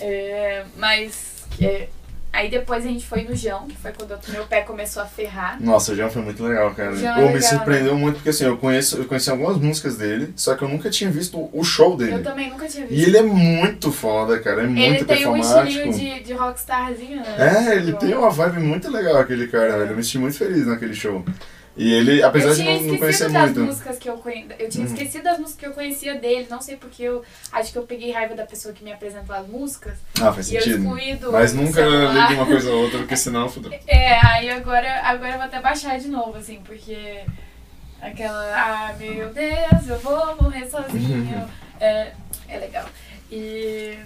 [0.00, 1.88] É, mas é,
[2.32, 5.62] aí depois a gente foi no Jão, que foi quando meu pé começou a ferrar.
[5.62, 6.90] Nossa, o João foi muito legal, cara.
[6.90, 10.32] É Pô, me legal, surpreendeu muito porque assim, eu conheço, eu conheci algumas músicas dele,
[10.36, 12.14] só que eu nunca tinha visto o show dele.
[12.14, 12.98] Eu também nunca tinha visto.
[12.98, 14.62] E ele é muito foda, cara.
[14.62, 15.88] É muito Ele tem um performático.
[15.88, 17.68] estilinho de, de rockstarzinho, né?
[17.68, 19.90] É, ele tem uma vibe muito legal, aquele cara, velho.
[19.90, 21.24] Eu me senti muito feliz naquele show.
[21.74, 23.60] E ele, apesar de não, não conhecer muito.
[23.60, 24.56] músicas que eu conhecia.
[24.58, 24.92] Eu tinha Uhum.
[24.92, 26.46] esquecido das músicas que eu conhecia dele.
[26.50, 29.46] Não sei porque eu acho que eu peguei raiva da pessoa que me apresentou as
[29.46, 29.94] músicas.
[30.20, 31.32] Ah, faz E eu sentido.
[31.32, 33.72] Mas nunca ligue uma coisa ou outra, porque senão fudeu.
[33.86, 37.20] É, aí agora, agora eu vou até baixar de novo, assim, porque
[38.02, 41.48] aquela, ah, meu Deus, eu vou morrer sozinho.
[41.80, 42.12] é,
[42.48, 42.84] é legal.
[43.30, 43.96] E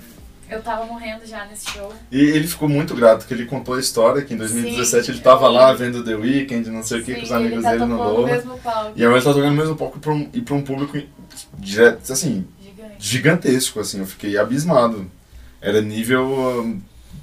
[0.49, 1.93] eu tava morrendo já nesse show.
[2.11, 5.21] E ele ficou muito grato, que ele contou a história que em 2017 Sim, ele
[5.21, 7.85] tava eu lá vendo The Weeknd, não sei o que, com os amigos tá dele
[7.87, 8.27] no Lola.
[8.27, 8.93] mesmo palco.
[8.97, 10.99] E agora ele tá tocando no mesmo palco pra um, e pra um público
[11.59, 12.95] direto, assim, Gigante.
[12.99, 15.11] gigantesco, assim, eu fiquei abismado.
[15.61, 16.77] Era nível,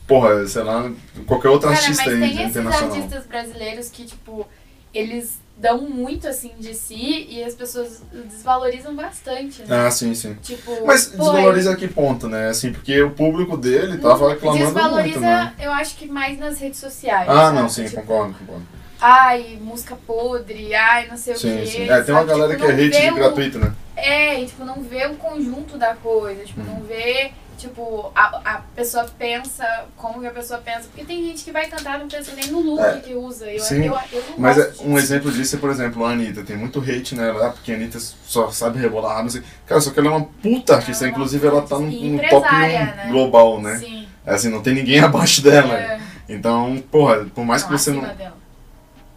[0.07, 0.91] porra, sei lá,
[1.25, 2.95] qualquer outro Cara, artista mas aí tem de esses internacional.
[2.95, 4.47] artistas brasileiros que, tipo,
[4.93, 9.85] eles dão muito, assim, de si e as pessoas desvalorizam bastante, né?
[9.87, 10.35] Ah, sim, sim.
[10.41, 12.49] Tipo, Mas pô, desvaloriza a que ponto, né?
[12.49, 15.53] Assim, porque o público dele tava reclamando Desvaloriza, muito, né?
[15.59, 17.29] eu acho que mais nas redes sociais.
[17.29, 17.57] Ah, sabe?
[17.59, 18.65] não, sim, Tipo, concordo, concordo.
[18.99, 21.65] Ai, música podre, ai, não sei o Sim, quê.
[21.65, 21.89] sim.
[21.89, 22.27] É, tem uma sabe?
[22.27, 23.73] galera Tipo, que é hate de o- gratuito, né?
[23.95, 26.67] É, e tipo, não vê o conjunto da coisa, tipo, Uhum.
[26.67, 30.81] não vê, tipo, a, a pessoa pensa como que a pessoa pensa.
[30.83, 33.49] Porque tem gente que vai cantar não pensa nem no look É, que usa.
[33.51, 33.85] Eu, sim.
[33.85, 36.43] eu, eu não Mas é, um exemplo disso é, por exemplo, a Anitta.
[36.43, 39.43] Tem muito hate nela, porque a Anitta só sabe rebolar, não sei.
[39.65, 41.05] Cara, só que ela é uma puta artista.
[41.05, 43.07] É uma Inclusive, ela tá no, no top 1 empresária, né?
[43.09, 43.77] global, né?
[43.77, 44.07] Sim.
[44.25, 45.73] Assim, não tem ninguém abaixo dela.
[45.73, 45.99] É,
[46.29, 48.15] Então, porra, por mais que não, você acima não.
[48.15, 48.37] dela.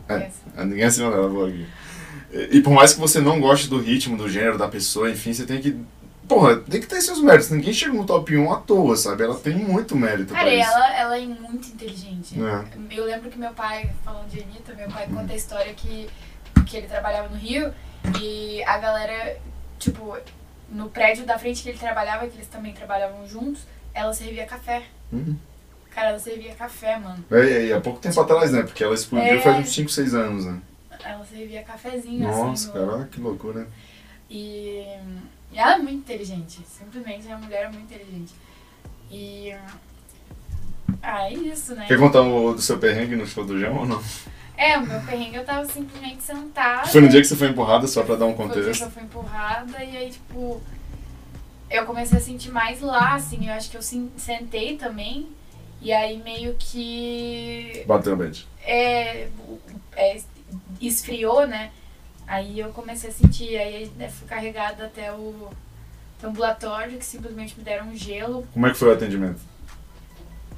[0.09, 0.31] É.
[0.57, 1.67] Ah, Ninguém acima dela, vou aqui.
[2.51, 5.47] E por mais que você não goste do ritmo, do gênero, da pessoa, enfim, você
[5.47, 5.77] tem que.
[6.29, 7.51] Porra, tem que ter seus méritos.
[7.51, 9.23] Ninguém chega no top 1 à toa, sabe?
[9.23, 12.35] Ela tem muito mérito Cara, ela, ela é muito inteligente.
[12.41, 12.97] É.
[12.97, 16.09] Eu lembro que meu pai, falando de Anitta, meu pai conta a história que,
[16.67, 17.73] que ele trabalhava no Rio
[18.21, 19.37] e a galera,
[19.79, 20.17] tipo,
[20.71, 23.63] no prédio da frente que ele trabalhava, que eles também trabalhavam juntos,
[23.95, 24.83] ela servia café.
[25.13, 25.37] Uhum.
[25.91, 27.25] Cara, ela servia café, mano.
[27.31, 28.63] É, e há pouco tempo atrás, né?
[28.63, 29.41] Porque ela explodiu É.
[29.41, 30.61] faz uns 5, 6 anos, né?
[31.05, 32.79] Ela servia cafezinho, Nossa, assim.
[32.79, 33.69] no- cara, que loucura.
[34.29, 34.85] E,
[35.57, 36.61] e ela é muito inteligente.
[36.69, 38.35] Simplesmente a mulher é muito inteligente.
[39.11, 39.55] E.
[41.03, 41.87] Ah, é isso, né?
[41.89, 44.03] Quer contar o do seu perrengue no show do João ou não?
[44.57, 46.87] É, o meu perrengue eu tava simplesmente sentada.
[46.89, 48.61] Foi no dia que você foi empurrada, só pra dar um Foi o dia que
[48.65, 48.83] contexto.
[48.85, 50.61] eu fui empurrada e aí, tipo,
[51.71, 55.29] eu comecei a sentir mais lá, assim, eu acho que eu sen- sentei também.
[55.81, 58.47] E aí meio que Bateu a bad.
[58.63, 59.29] é,
[59.95, 60.21] é
[60.81, 61.71] esfriou, né?
[62.27, 65.49] Aí eu comecei a sentir, aí né, fui carregada até o
[66.19, 68.47] até o ambulatório, que simplesmente me deram um gelo.
[68.55, 69.39] Como é que foi o atendimento?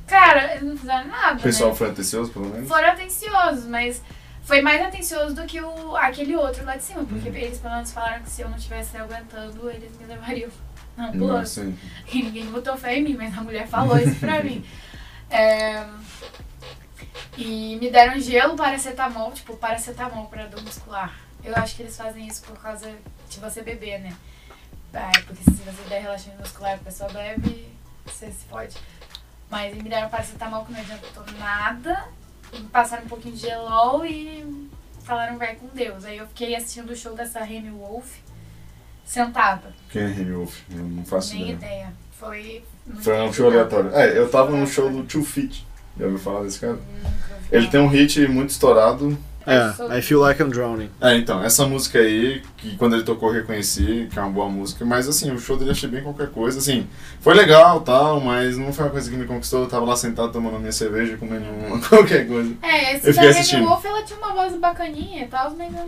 [0.07, 1.77] Cara, eles não fizeram nada, O pessoal né?
[1.77, 2.69] foi atencioso, pelo menos?
[2.69, 4.01] Foram atenciosos, mas
[4.43, 7.35] foi mais atencioso do que o, aquele outro lá de cima, porque Uhum.
[7.35, 10.49] eles pelo menos falaram que se eu não estivesse aguentando, eles me levariam
[10.97, 11.65] na Não, ambulância.
[11.65, 11.77] sim.
[12.13, 14.65] E ninguém botou fé em mim, mas a mulher falou isso pra mim.
[15.29, 15.85] É,
[17.37, 21.13] E me deram gelo, paracetamol, tipo, paracetamol pra dor muscular.
[21.45, 22.91] Eu acho que eles fazem isso por causa
[23.29, 24.15] de você beber, né?
[24.93, 27.69] É, porque se você der relaxante muscular e a pessoa bebe,
[28.07, 28.77] você se fode.
[29.51, 32.05] Mas me deram paracetamol que não adiantou nada.
[32.73, 34.69] Passaram um pouquinho de gelol e
[35.05, 36.05] falaram vai com Deus.
[36.05, 38.17] Aí eu fiquei assistindo o show dessa Remy Wolf
[39.05, 39.75] sentada.
[39.91, 40.61] Quem é Remy Wolf?
[40.71, 41.55] Eu não faço Nem ideia.
[41.57, 41.93] ideia.
[42.13, 42.65] Foi.
[43.01, 43.95] Foi um show aleatório.
[43.95, 45.67] É, eu tava no show do Too Fit.
[45.99, 46.75] Já ouviu falar desse cara?
[46.75, 49.19] Nunca Ele tem um hit muito estourado.
[49.49, 50.91] É, I Feel Like I'm Drowning.
[51.01, 54.49] É, então, essa música aí, que quando ele tocou eu reconheci, que é uma boa
[54.49, 56.87] música, mas assim, o show dele achei bem qualquer coisa, assim,
[57.21, 60.33] foi legal tal, mas não foi uma coisa que me conquistou, eu tava lá sentado
[60.33, 62.53] tomando minha cerveja, comendo uma- qualquer coisa.
[62.63, 63.67] É, esse Eu da.
[63.69, 65.87] Wolf, ela tinha uma voz bacaninha e tal, mas não...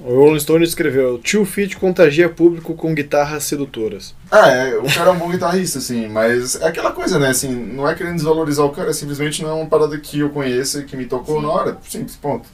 [0.00, 4.14] O Rolling Stone escreveu: Tio Fit contagia público com guitarras sedutoras.
[4.30, 7.48] Ah, é, o cara é um bom guitarrista, assim, mas é aquela coisa, né, assim,
[7.48, 10.84] não é querendo desvalorizar o cara, simplesmente não é uma parada que eu conheço e
[10.84, 11.46] que me tocou Sim.
[11.46, 12.48] na hora, simples, ponto.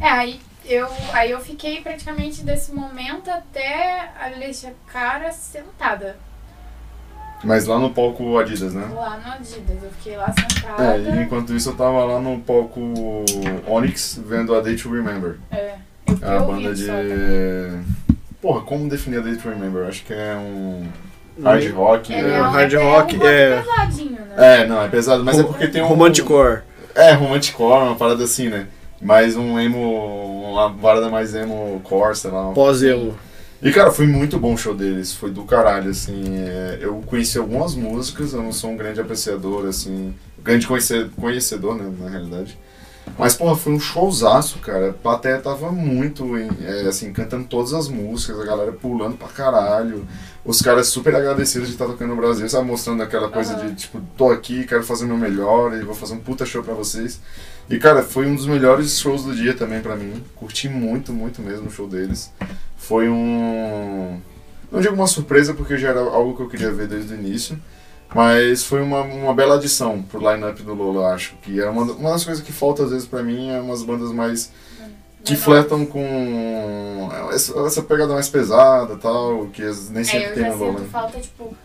[0.00, 6.16] É, aí eu, aí eu fiquei praticamente desse momento até a Alexia Cara sentada.
[7.42, 8.86] Mas lá no palco Adidas, né?
[8.94, 9.82] Lá no Adidas.
[9.82, 10.98] Eu fiquei lá É, sentada.
[10.98, 12.80] e enquanto isso eu tava lá no palco
[13.66, 15.38] Onyx vendo a Day to Remember.
[15.50, 15.76] É,
[16.06, 16.86] eu fiquei É a banda de.
[18.42, 19.86] Porra, como definir a Day to Remember?
[19.88, 20.86] Acho que é um.
[21.42, 22.12] Hard rock.
[22.12, 24.34] Ele É, é, um, hard é um rock, rock é- pesadinho, né?
[24.62, 25.86] É, não, é pesado, mas é porque tem um.
[25.86, 26.60] Romanticore.
[26.94, 28.66] É, romanticore, uma parada assim, né?
[29.00, 30.50] Mais um emo.
[30.52, 32.52] Uma parada mais emo core, sei lá.
[32.52, 33.16] Pós-emo.
[33.62, 36.22] E cara, foi muito bom o show deles, foi do caralho, assim.
[36.38, 40.14] é, eu conheci algumas músicas, eu não sou um grande apreciador, assim.
[40.42, 42.58] Grande conhece- conhecedor, né, na realidade.
[43.18, 44.90] Mas, porra, foi um showzaço, cara.
[44.90, 50.06] A plateia tava muito, é, assim, cantando todas as músicas, a galera pulando pra caralho.
[50.44, 52.66] Os caras super agradecidos de estar tocando no Brasil, sabe?
[52.66, 53.66] Mostrando aquela coisa Aham.
[53.68, 56.62] de, tipo, tô aqui, quero fazer o meu melhor e vou fazer um puta show
[56.62, 57.20] pra vocês.
[57.68, 60.22] E, cara, foi um dos melhores shows do dia também pra mim.
[60.34, 62.32] Curti muito, muito mesmo o show deles.
[62.76, 64.18] Foi um.
[64.72, 67.60] Não digo uma surpresa, porque já era algo que eu queria ver desde o início.
[68.14, 71.34] Mas foi uma, uma bela adição pro line-up do Lola, eu acho.
[71.42, 74.10] Que é uma, uma das coisas que falta às vezes pra mim é umas bandas
[74.12, 74.50] mais.
[75.24, 80.34] que flertam com essa, essa pegada mais pesada tal, que as- nem É, sempre eu
[80.34, 80.78] tem já no Lola.
[80.78, 81.56] sinto falta, tipo...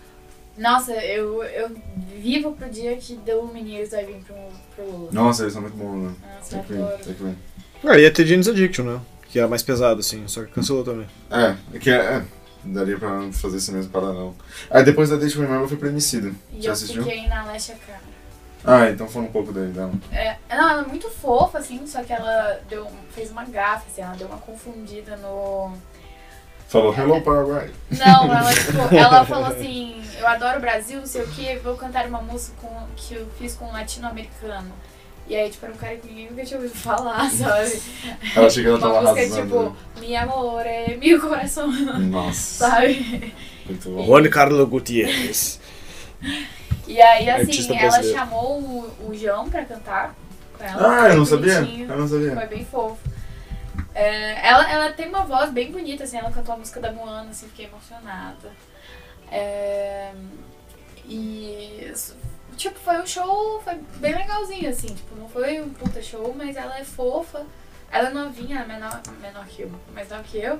[0.57, 1.69] Nossa, eu, eu
[2.17, 4.35] vivo pro dia que The Lumineers vai vir pro,
[4.75, 5.09] pro Lula.
[5.11, 6.13] Nossa, eles são muito bons, né?
[6.37, 6.97] Nossa, Tem eu que vir, adoro.
[7.03, 7.35] tem que vir.
[7.83, 8.99] Ah, ia ter Jane's Addiction, né?
[9.29, 11.07] Que era mais pesado, assim, só que cancelou também.
[11.29, 12.23] É, é que é, é,
[12.65, 14.33] daria pra fazer esse mesmo paradão.
[14.69, 16.31] Aí depois da Date Remember eu fui pra Emicida.
[16.51, 17.03] E Você eu assistiu?
[17.03, 18.15] fiquei na Cara.
[18.67, 19.93] Ah, então fala um pouco daí dela.
[20.11, 24.01] É, não, ela é muito fofa, assim, só que ela deu, fez uma gafa, assim,
[24.01, 25.71] ela deu uma confundida no...
[26.67, 27.71] Falou Hello Paraguay.
[27.91, 31.75] Não, ela, tipo, ela falou assim, eu adoro o Brasil, não sei o que, vou
[31.75, 34.73] cantar uma música com, que eu fiz com um latino-americano.
[35.27, 37.81] E aí, tipo, era um cara que ninguém nunca tinha ouvido falar, sabe?
[38.35, 39.75] Ela achei que ela Uma tava música arrasando.
[39.95, 43.33] tipo, mi amor, é meu coração, Nossa, sabe?
[43.65, 44.05] muito bom.
[44.05, 45.59] Juan Carlos Gutierrez.
[46.87, 48.19] E aí, assim, ela brasileiro.
[48.19, 50.13] chamou o, o João pra cantar
[50.55, 51.01] com ela.
[51.05, 51.61] Ah, eu não sabia?
[51.61, 52.35] bonitinho, Eu não sabia.
[52.35, 52.97] Foi bem fofo.
[53.95, 57.31] É, ela, ela tem uma voz bem bonita, assim, ela cantou a música da Moana,
[57.31, 58.51] assim, fiquei emocionada.
[59.31, 60.11] É,
[61.07, 61.91] e,
[62.55, 66.55] tipo, foi um show, foi bem legalzinho, assim, tipo, não foi um puta show, mas
[66.55, 67.43] ela é fofa.
[67.91, 70.59] Ela é novinha, ela é menor, menor que eu, nova que eu.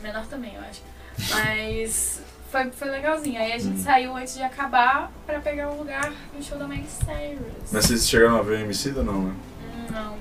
[0.00, 0.82] Menor também, eu acho.
[1.30, 2.20] Mas
[2.50, 3.40] foi, foi legalzinho.
[3.40, 3.60] Aí a Hum.
[3.60, 7.72] gente saiu antes de acabar pra pegar o lugar no show da Miley Cyrus.
[7.72, 9.34] Mas vocês chegaram a ver Emicida não, né?
[9.62, 10.18] Hum, Não.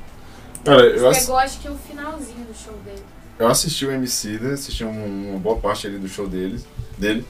[0.65, 3.03] Cara, eu, ass- Pegou acho que o finalzinho do show dele.
[3.39, 6.65] eu assisti o Emicida, assisti um- uma boa parte ali do show deles,
[6.97, 7.25] dele.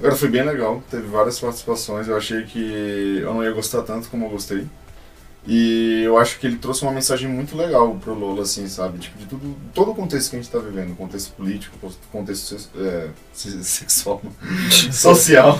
[0.00, 4.08] Agora foi bem legal, teve várias participações, eu achei que eu não ia gostar tanto
[4.08, 4.66] como eu gostei.
[5.46, 8.98] E eu acho que ele trouxe uma mensagem muito legal pro Lola, assim, sabe?
[8.98, 11.76] Tipo, de tudo, todo o contexto que a gente tá vivendo, contexto político,
[12.10, 14.22] contexto é, se- sexual,
[14.90, 15.58] social,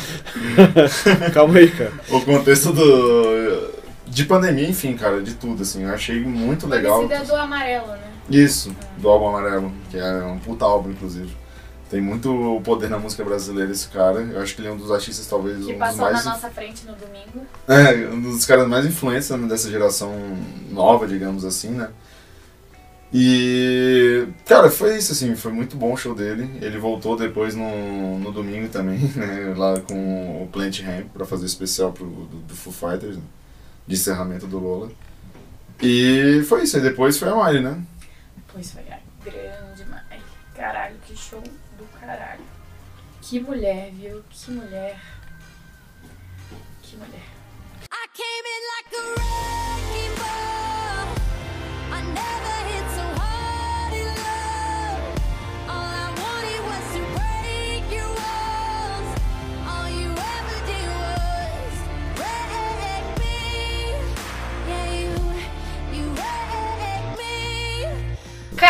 [1.35, 1.93] Calma aí, cara.
[2.11, 3.71] o contexto do,
[4.07, 5.83] de pandemia, enfim, cara, de tudo, assim.
[5.85, 7.05] Eu achei muito legal.
[7.05, 8.11] Esse é do amarelo, né?
[8.31, 11.35] Isso, do álbum Amarelo, que é um puta álbum, inclusive.
[11.91, 14.21] Tem muito poder na música brasileira esse cara.
[14.21, 16.25] Eu acho que ele é um dos artistas, talvez, Que um dos passou mais...
[16.25, 17.45] na nossa frente no domingo.
[17.67, 20.15] É, um dos caras mais influentes né, dessa geração
[20.71, 21.91] nova, digamos assim, né?
[23.13, 26.49] E, cara, foi isso, assim, foi muito bom o show dele.
[26.63, 31.43] Ele voltou depois no, no domingo também, né, lá com o Plant Ramp pra fazer
[31.43, 33.23] o especial pro, do, do Foo Fighters, né,
[33.85, 34.93] de encerramento do Lola.
[35.83, 37.83] E foi isso, aí depois foi a Miley, né?
[38.53, 40.23] Pois foi, ai, grande demais.
[40.55, 41.43] Caralho, que show.
[43.31, 44.25] Que mulher, viu?
[44.29, 45.01] Que mulher.
[46.83, 47.23] Que mulher.
[47.93, 51.15] I came in like a wrecking ball.
[51.93, 52.50] I never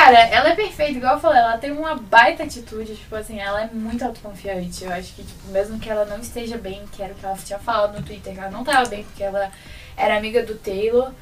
[0.02, 3.64] Cara, ela é perfeita, igual eu falei, ela tem uma baita atitude, tipo assim, ela
[3.64, 4.82] é muito autoconfiante.
[4.82, 7.36] Eu acho que, tipo, mesmo que ela não esteja bem, que era o que ela
[7.36, 9.52] tinha falado no Twitter, que ela não tava bem porque ela
[9.94, 11.12] era amiga do Taylor.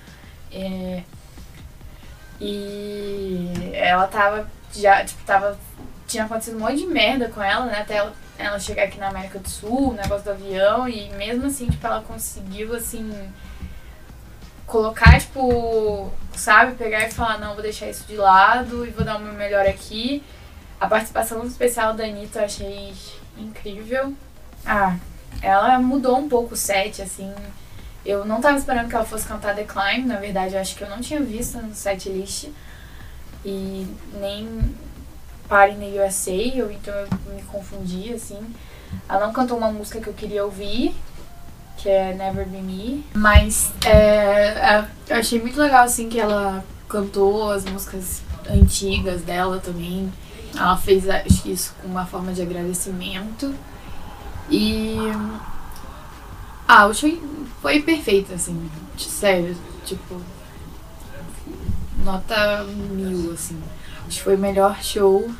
[0.53, 1.03] é,
[2.41, 5.59] e ela tava já, tipo, tava.
[6.07, 7.81] Tinha acontecido um monte de merda com ela, né?
[7.81, 11.47] Até ela, ela chegar aqui na América do Sul, o negócio do avião, e mesmo
[11.47, 13.29] assim, tipo, ela conseguiu assim
[14.67, 19.17] colocar, tipo, sabe, pegar e falar, não, vou deixar isso de lado e vou dar
[19.17, 20.23] o meu melhor aqui.
[20.81, 22.95] A participação especial da Anitta eu achei
[23.37, 24.15] incrível.
[24.65, 24.97] Ah,
[25.43, 27.33] ela mudou um pouco o set, assim.
[28.05, 30.83] Eu não tava esperando que ela fosse cantar The Climb, na verdade, eu acho que
[30.83, 32.49] eu não tinha visto no set list.
[33.45, 34.75] E nem
[35.49, 38.39] Party in the USA, eu, então eu me confundi, assim.
[39.09, 40.95] Ela não cantou uma música que eu queria ouvir,
[41.79, 43.05] que é Never Be Me.
[43.15, 49.59] Mas é, é, eu achei muito legal, assim, que ela cantou as músicas antigas dela
[49.59, 50.13] também.
[50.55, 53.55] Ela fez, acho que isso com uma forma de agradecimento.
[54.51, 54.97] E.
[56.67, 57.11] Ah, o show
[57.63, 59.57] foi perfeito, assim, sério.
[59.85, 60.21] Tipo.
[62.05, 63.61] Nota mil, assim.
[64.07, 65.31] Acho que foi o melhor show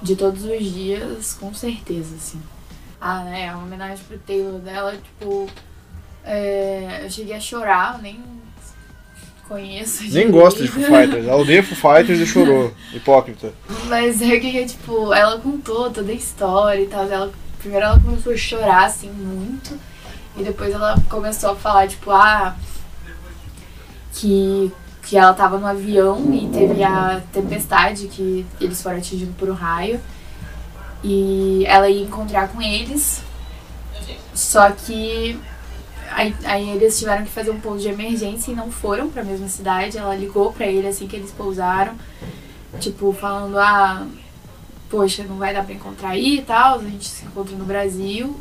[0.00, 2.40] de todos os dias, com certeza, assim.
[3.00, 3.48] Ah, né?
[3.48, 5.48] A homenagem pro Taylor dela, tipo.
[6.24, 8.20] é, eu cheguei a chorar, eu nem
[9.48, 10.02] conheço.
[10.02, 10.32] Nem direito.
[10.32, 11.24] gosta de Foo Fighters.
[11.26, 12.72] Ela odeia Foo Fighters e chorou.
[12.92, 13.52] Hipócrita.
[13.86, 17.04] Mas é que, tipo, ela contou toda a história e tal.
[17.04, 19.78] Ela, primeiro ela começou a chorar, assim, muito.
[20.36, 22.54] E depois ela começou a falar, tipo, ah.
[24.12, 24.72] Que,
[25.02, 29.54] que ela tava no avião e teve a tempestade, que eles foram atingidos por um
[29.54, 30.00] raio.
[31.02, 33.22] E ela ia encontrar com eles.
[34.34, 35.38] Só que
[36.10, 39.48] aí, aí eles tiveram que fazer um pouso de emergência e não foram pra mesma
[39.48, 39.98] cidade.
[39.98, 41.94] Ela ligou pra ele assim que eles pousaram.
[42.80, 44.06] Tipo, falando, ah,
[44.90, 48.38] poxa, não vai dar pra encontrar aí e tal, a gente se encontra no Brasil.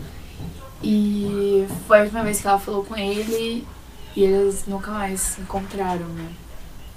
[0.83, 3.65] E foi a última vez que ela falou com ele
[4.15, 6.29] e eles nunca mais se encontraram, né?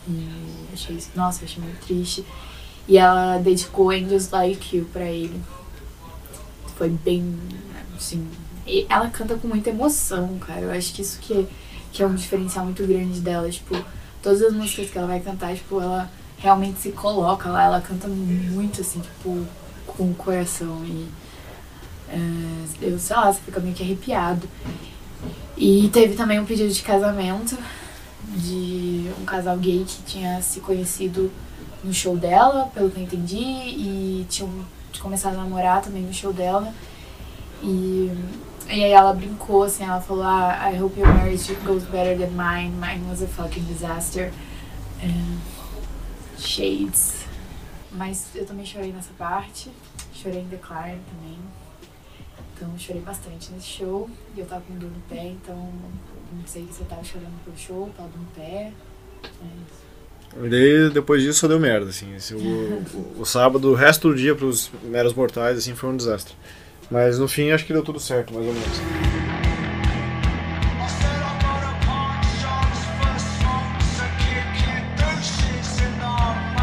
[0.09, 0.29] E
[0.73, 2.25] achei isso, nossa, achei muito triste.
[2.91, 5.41] E ela dedicou Angels Like You pra ele.
[6.77, 7.39] Foi bem,
[7.97, 8.27] assim.
[8.67, 10.63] e ela canta com muita emoção, cara.
[10.63, 11.47] Eu acho que isso que,
[11.93, 13.49] que é um diferencial muito grande dela.
[13.49, 13.77] Tipo,
[14.21, 17.63] todas as músicas que ela vai cantar, tipo, ela realmente se coloca lá.
[17.63, 19.47] Ela canta muito, assim, tipo,
[19.87, 20.85] com o coração.
[20.85, 21.07] E
[22.09, 22.19] é,
[22.83, 24.49] eu sei lá, você fica meio que arrepiado.
[25.57, 27.57] E teve também um pedido de casamento
[28.35, 31.31] de um casal gay que tinha se conhecido
[31.83, 34.51] no show dela, pelo que eu entendi, e tinham
[35.01, 36.73] começado a namorar também no show dela.
[37.63, 38.11] E,
[38.69, 42.31] e aí ela brincou, assim, ela falou, ah, I hope your marriage goes better than
[42.31, 44.33] mine, mine was a fucking disaster.
[45.03, 47.25] É, shades.
[47.93, 49.71] Mas eu também chorei nessa parte,
[50.13, 51.39] chorei em The Climb também.
[52.55, 56.69] Então chorei bastante nesse show, e eu tava com dor no pé, então não sei
[56.71, 58.73] se eu tava chorando pelo show, dor no pé.
[59.23, 59.90] Mas
[60.43, 62.15] E daí, depois disso, só deu merda, assim.
[62.15, 65.97] Esse- o, o, o sábado, o resto do dia pros meros mortais, assim, foi um
[65.97, 66.35] desastre.
[66.91, 68.81] Mas no fim, acho que deu tudo certo, mais ou menos.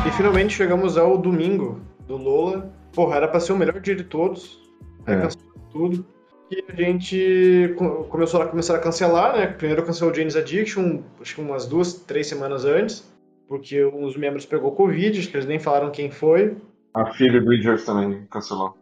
[0.06, 2.72] E finalmente chegamos ao domingo do Lola.
[2.94, 4.60] Porra, era pra ser o melhor dia de todos.
[5.06, 5.22] Aí É.
[5.22, 6.06] cancelou tudo.
[6.50, 9.48] E a gente co- começou a começar a cancelar, né?
[9.48, 13.04] Primeiro cancelou o James Addiction, acho que umas duas, três semanas antes.
[13.48, 16.58] Porque um dos membros pegou Covid, acho que eles nem falaram quem foi.
[16.94, 18.76] A Phoebe Bridgers também cancelou.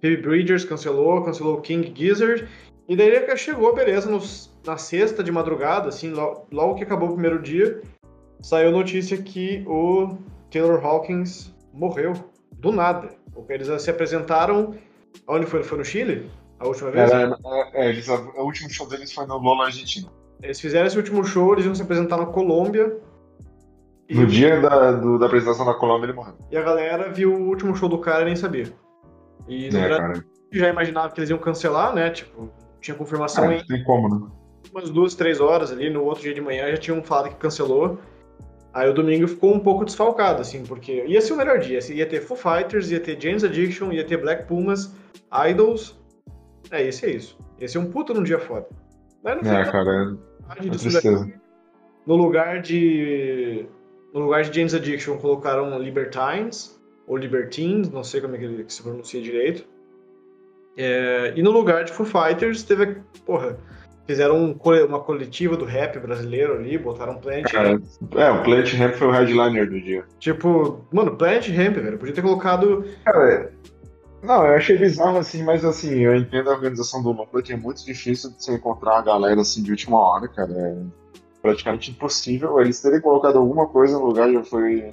[0.00, 2.46] Phoebe Bridgers cancelou, cancelou o King Gizzard.
[2.88, 7.08] E daí ele chegou, beleza, nos- na sexta de madrugada, assim, lo- logo que acabou
[7.10, 7.82] o primeiro dia,
[8.40, 10.16] saiu notícia que o
[10.50, 12.14] Taylor Hawkins morreu.
[12.52, 13.10] Do nada.
[13.48, 14.74] Eles se apresentaram.
[15.28, 15.62] Onde foi?
[15.62, 16.28] Foi no Chile?
[16.58, 17.10] A última vez?
[17.10, 17.30] É,
[17.74, 20.08] é, eles, o último show deles foi no Lola Argentina.
[20.42, 22.96] Eles fizeram esse último show, eles iam se apresentar na Colômbia.
[24.10, 26.34] No dia da, do- da apresentação da Colômbia ele morreu.
[26.50, 28.66] E a galera viu o último show do cara e nem sabia.
[29.46, 30.12] E É,
[30.52, 32.10] já imaginava que eles iam cancelar, né?
[32.10, 32.48] Tipo,
[32.80, 34.26] tinha confirmação É, em tem como, né?
[34.72, 37.98] umas duas, três horas ali, no outro dia de manhã já tinham falado que cancelou.
[38.72, 41.78] Aí o domingo ficou um pouco desfalcado, assim, porque ia ser o melhor dia.
[41.92, 44.94] Ia ter Foo Fighters, ia ter James Addiction, ia ter Black Pumas,
[45.50, 45.98] Idols.
[46.70, 47.38] É, esse é isso.
[47.58, 48.66] Ia ser um puta num dia foda.
[49.24, 50.28] Mas não É, cara, é.
[52.06, 53.66] No lugar de.
[54.18, 58.82] No lugar de James Addiction colocaram Libertines, ou Libertines, não sei como é que se
[58.82, 59.64] pronuncia direito.
[60.76, 62.96] É, e no lugar de Foo Fighters teve.
[63.24, 63.56] Porra,
[64.08, 67.84] fizeram um uma coletiva do rap brasileiro ali, botaram Planet Cara, Ramp.
[68.16, 70.04] é, o Plant Ramp foi o headliner do dia.
[70.18, 71.98] Tipo, mano, Planet Ramp, velho.
[71.98, 72.84] Podia ter colocado.
[73.04, 73.52] Cara,
[74.20, 77.56] não, eu achei bizarro assim, mas assim, eu entendo a organização do Lula, que é
[77.56, 80.52] muito difícil de você encontrar uma galera assim de última hora, cara.
[80.52, 81.07] É
[81.42, 82.60] praticamente impossível.
[82.60, 84.92] Eles terem colocado alguma coisa no lugar já foi.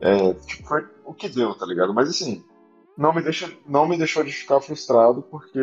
[0.00, 1.92] É, tipo, foi o que deu, tá ligado?
[1.92, 2.44] Mas assim,
[2.96, 5.60] não me, deixa, não me deixou de ficar frustrado, porque,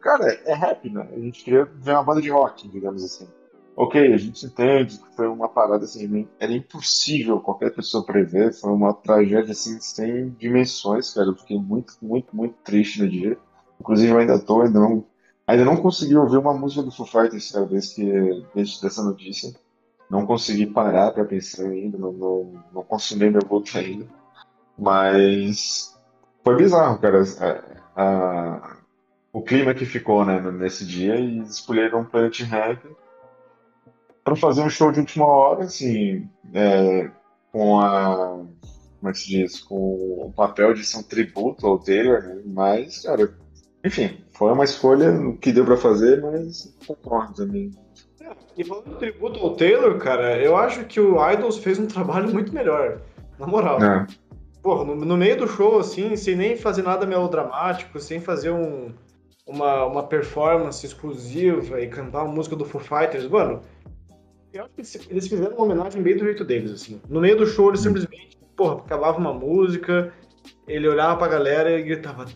[0.00, 1.08] cara, é rap, né?
[1.12, 3.28] A gente queria ver uma banda de rock, digamos assim.
[3.76, 8.70] Ok, a gente entende que foi uma parada assim, era impossível qualquer pessoa prever, foi
[8.70, 11.28] uma tragédia assim sem dimensões, cara.
[11.28, 13.36] Eu fiquei muito, muito, muito triste no dia.
[13.78, 15.04] Inclusive eu ainda tô, ainda não,
[15.46, 19.52] ainda não consegui ouvir uma música do Foo Fighters, cara, desde que desde dessa notícia.
[20.08, 24.06] Não consegui parar pra pensar ainda, não, não, não consumi meu voto ainda.
[24.78, 25.96] Mas
[26.44, 27.22] foi bizarro, cara.
[27.40, 28.76] A- a-
[29.32, 32.84] o clima que ficou, né, nesse dia e escolheram Planet Ramp
[34.22, 37.10] para fazer um show de última hora, assim, é,
[37.52, 38.44] com a.
[38.98, 39.60] Como é que se diz?
[39.60, 39.76] Com
[40.26, 42.42] o papel de ser um tributo ao Taylor, né?
[42.46, 43.36] Mas, cara,
[43.86, 47.70] enfim, foi uma escolha que deu para fazer, mas concordo também.
[48.56, 52.32] E falando de tributo ao Taylor, cara, eu acho que o Idols fez um trabalho
[52.32, 53.00] muito melhor.
[53.38, 53.80] Na moral.
[53.82, 54.06] É,
[54.62, 58.92] Porra, no, no meio do show, assim, sem nem fazer nada melodramático, sem fazer um,
[59.46, 63.60] uma, uma performance exclusiva e cantar uma música do Foo Fighters, mano,
[64.52, 67.00] eu acho que eles, eles fizeram uma homenagem bem do jeito deles, assim.
[67.08, 70.12] No meio do show, eles simplesmente, porra, acabava uma música,
[70.66, 72.26] ele olhava pra galera e gritava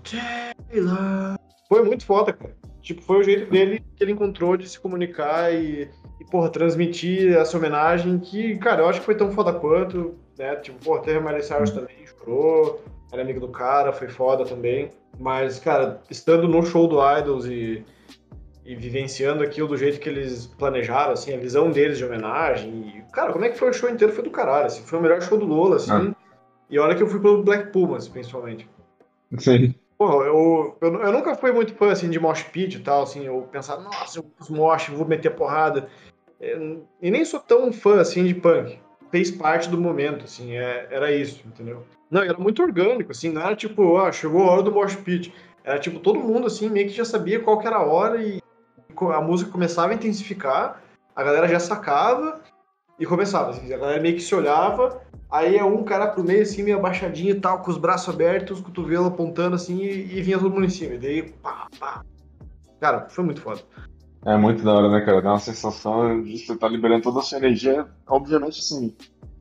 [0.70, 1.39] Taylor.
[1.70, 2.52] Foi muito foda, cara.
[2.82, 7.36] Tipo, foi o jeito dele que ele encontrou de se comunicar e, e porra, transmitir
[7.36, 10.56] essa homenagem que, cara, eu acho que foi tão foda quanto, né?
[10.56, 14.90] Tipo, porra, teve a Miley Cyrus também, chorou, era amigo do cara, foi foda também.
[15.16, 17.84] Mas, cara, estando no show do Idols e,
[18.64, 22.96] e vivenciando aquilo do jeito que eles planejaram, assim, a visão deles de homenagem.
[22.96, 24.12] E, cara, como é que foi o show inteiro?
[24.12, 26.12] Foi do caralho, assim, foi o melhor show do Lola, assim.
[26.68, 28.68] E olha que eu fui pelo Black Pumas, principalmente.
[29.38, 29.74] sim.
[30.00, 33.46] Eu, eu, eu nunca fui muito fã, assim, de mosh pit e tal, assim, eu
[33.52, 35.88] pensava, nossa, os mosh, vou meter porrada.
[36.40, 38.78] Eu- E nem sou tão fã, assim, de punk.
[39.10, 41.84] Fez parte do momento, assim, é- era isso, entendeu?
[42.10, 45.34] Não, era muito orgânico, assim, não era tipo, ah, chegou a hora do mosh pit.
[45.62, 48.40] Era tipo, todo mundo, assim, meio que já sabia qual que era a hora e
[49.12, 50.82] a música começava a intensificar,
[51.14, 52.40] a galera já sacava
[52.98, 56.42] e começava, assim, a galera meio que se olhava, aí é um cara pro meio,
[56.42, 60.22] assim, meio abaixadinho e tal, com os braços abertos, os cotovelos apontando, assim, e, e
[60.22, 60.94] vinha todo mundo em cima.
[60.94, 62.02] E daí, pá, pá.
[62.80, 63.60] Cara, foi muito foda.
[64.24, 65.22] É muito da hora, né, cara?
[65.22, 67.86] Dá uma sensação de você estar liberando toda a sua energia.
[68.06, 68.94] Obviamente, assim,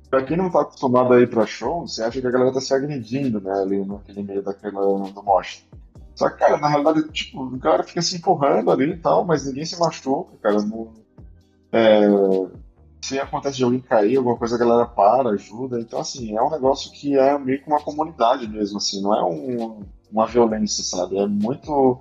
[0.09, 2.61] pra quem não tá acostumado a ir pra show, você acha que a galera tá
[2.61, 5.65] se agredindo, né, ali naquele meio daquela, do mosh.
[6.15, 9.45] Só que, cara, na realidade, tipo, o cara fica se empurrando ali e tal, mas
[9.45, 10.61] ninguém se machuca, cara.
[10.61, 10.93] Não,
[11.71, 12.07] é,
[13.01, 15.79] se acontece de alguém cair, alguma coisa, a galera para, ajuda.
[15.79, 19.23] Então, assim, é um negócio que é meio que uma comunidade mesmo, assim, não é
[19.23, 21.17] um- uma violência, sabe?
[21.17, 21.99] É muito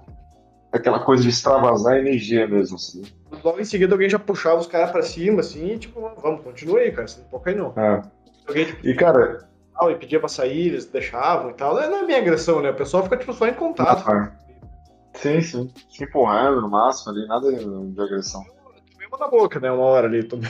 [0.72, 3.02] aquela coisa de extravasar energia mesmo, assim.
[3.44, 6.80] Logo em seguida, alguém já puxava os caras pra cima, assim, e tipo, vamos, continua
[6.80, 7.72] aí, cara, você não pode cair não.
[7.76, 8.02] É.
[8.46, 9.48] Alguém tipo, E, cara,
[9.90, 11.74] e pedia pra sair, eles deixavam e tal.
[11.74, 12.70] Não é- não é bem agressão, né?
[12.70, 14.10] O pessoal fica, tipo, só em contato.
[14.10, 14.32] Ah,
[15.14, 15.70] sim, sim.
[15.90, 18.44] Se empurrando no máximo ali, nada de agressão.
[18.92, 19.70] Tomei uma na boca, né?
[19.70, 20.22] Uma hora ali.
[20.24, 20.48] Tomei...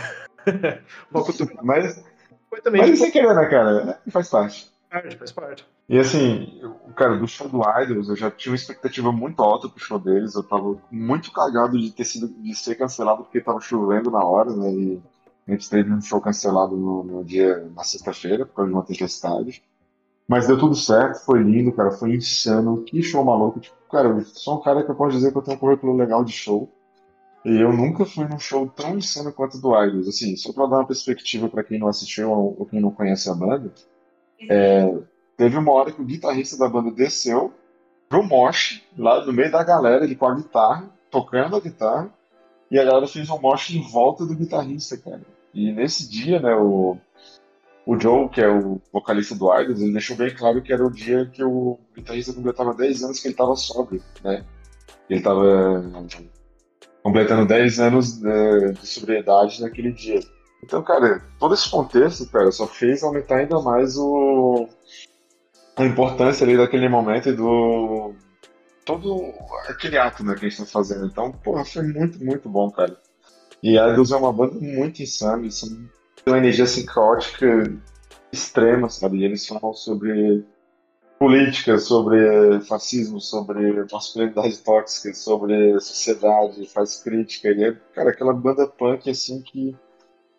[1.11, 1.62] uma cotovelada.
[1.62, 2.05] Mas,
[2.51, 4.01] Foi também, mas tipo, sem querer, né, cara?
[4.07, 4.70] É, faz parte.
[4.90, 5.66] parte, faz parte.
[5.88, 9.68] E assim, eu- cara, do show do Idols, eu já tinha uma expectativa muito alta
[9.68, 10.34] pro show deles.
[10.34, 14.55] Eu tava muito cagado de ter sido, de ser cancelado porque tava chovendo na hora,
[14.55, 14.70] né?
[14.72, 15.03] E
[15.46, 18.84] a gente teve um show cancelado no, no dia, na sexta-feira, por causa de uma
[18.84, 19.62] tempestade.
[20.28, 22.82] Mas deu tudo certo, foi lindo, cara, foi insano.
[22.84, 23.61] Que show maluco.
[23.61, 25.96] Tipo, cara, eu sou um cara que eu posso dizer que eu tenho um currículo
[25.96, 26.70] legal de show.
[27.49, 30.07] E eu nunca fui num show tão insano quanto o do Idols.
[30.07, 33.34] Assim, só pra dar uma perspectiva pra quem não assistiu ou quem não conhece a
[33.34, 33.72] banda.
[34.51, 34.94] É,
[35.34, 37.51] teve uma hora que o guitarrista da banda desceu
[38.07, 42.12] pro mosh, lá no meio da galera, ele com a guitarra, tocando a guitarra,
[42.70, 45.22] e a galera fez um mosh em volta do guitarrista, cara.
[45.55, 46.99] E nesse dia, né, o,
[47.86, 50.90] o Joe, que é o vocalista do Idols, ele deixou bem claro que era o
[50.90, 54.44] dia que o guitarrista completava 10 anos que ele estava sóbrio, né?
[55.09, 55.80] Ele estava
[57.09, 60.21] completando 10 anos de, de sobriedade naquele dia.
[60.63, 64.69] Então, cara, todo esse contexto, cara, só fez aumentar ainda mais o,
[65.75, 68.13] a importância ali daquele momento e do.
[68.85, 69.33] todo
[69.69, 71.07] aquele ato né, que a gente tá fazendo.
[71.07, 72.95] Então, porra, foi muito, muito bom, cara.
[73.63, 75.69] E a Idols é uma banda muito insana, eles são
[76.27, 77.47] uma energia assim caótica
[78.31, 79.19] extrema, sabe?
[79.19, 80.45] E eles falam sobre
[81.19, 87.49] política, sobre fascismo, sobre masculinidade tóxica, sobre sociedade, faz crítica.
[87.49, 89.75] E é, cara, aquela banda punk assim que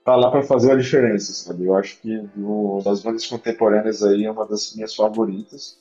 [0.05, 1.65] tá lá pra fazer a diferença, sabe?
[1.65, 5.77] Eu acho que do- das bandas contemporâneas aí é uma das minhas favoritas.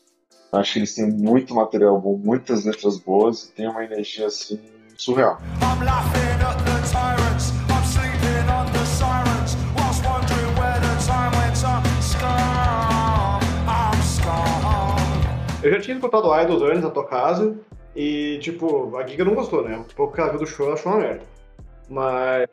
[0.53, 4.59] Acho que eles têm muito material bom, muitas letras boas e tem uma energia assim
[4.97, 5.39] surreal.
[5.61, 6.68] I'm
[15.63, 17.57] Eu já tinha escutado Idols antes na tua casa
[17.97, 19.77] e, tipo, a Giga não gostou, né?
[19.77, 21.23] O pouco que ela viu do show, ela achou uma merda.
[21.89, 22.49] Mas.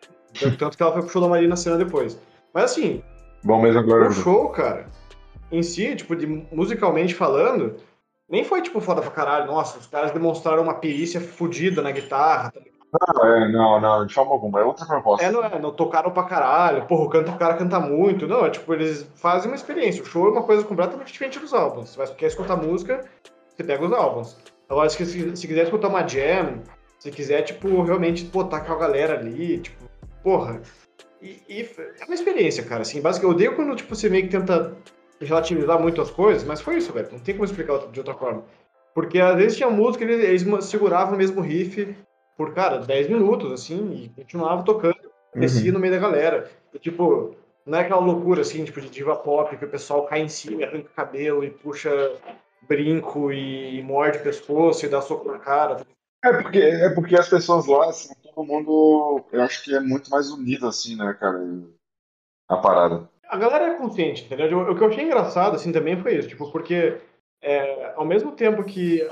[0.57, 2.19] Tanto que ela foi pro show da Marina cena depois.
[2.53, 3.03] Mas assim,
[3.43, 4.09] Bom mesmo agora.
[4.09, 4.87] o show, cara,
[5.51, 7.75] em si, tipo, de musicalmente falando,
[8.27, 9.45] nem foi, tipo, foda pra caralho.
[9.47, 12.51] Nossa, os caras demonstraram uma perícia fodida na guitarra.
[12.51, 12.74] tá ligado?
[12.93, 14.59] Não, é, não, não, de forma alguma.
[14.59, 15.25] É outra proposta.
[15.25, 16.85] É, não é, não tocaram pra caralho.
[16.85, 18.27] Porra, o, canto, o cara canta muito.
[18.27, 20.01] Não, é tipo, eles fazem uma experiência.
[20.01, 21.89] O show é uma coisa completamente diferente dos álbuns.
[21.89, 23.03] Se você quer escutar música,
[23.49, 24.37] você pega os álbuns.
[24.69, 26.61] Agora, se, se, se quiser escutar uma jam,
[26.99, 29.83] se quiser, tipo, realmente botar com a galera ali, tipo,
[30.23, 30.61] porra.
[31.21, 33.01] E, e é uma experiência, cara, assim.
[33.01, 34.75] Basicamente, eu odeio quando, tipo, você meio que tenta
[35.19, 37.09] relativizar muito as coisas, mas foi isso, velho.
[37.11, 38.43] Não tem como explicar de outra forma.
[38.93, 41.95] Porque às vezes tinha música, eles, eles seguravam o mesmo riff
[42.37, 44.97] por, cara, 10 minutos, assim, e continuava tocando,
[45.33, 46.49] descia no meio da galera.
[46.73, 50.21] E, tipo, não é aquela loucura, assim, tipo, de diva pop, que o pessoal cai
[50.21, 51.89] em cima, arranca o cabelo e puxa
[52.67, 55.85] brinco e morde o pescoço e dá soco na cara.
[56.23, 60.09] É porque, é porque as pessoas lá, assim, todo mundo, eu acho que é muito
[60.09, 61.39] mais unido, assim, né, cara,
[62.49, 63.09] a parada.
[63.29, 64.59] A galera é consciente, entendeu?
[64.59, 66.97] O que eu achei engraçado, assim, também foi isso, tipo, porque
[67.41, 69.07] é, ao mesmo tempo que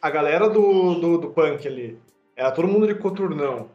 [0.00, 1.98] a galera do, do, do punk ali,
[2.38, 3.68] era todo mundo de coturnão,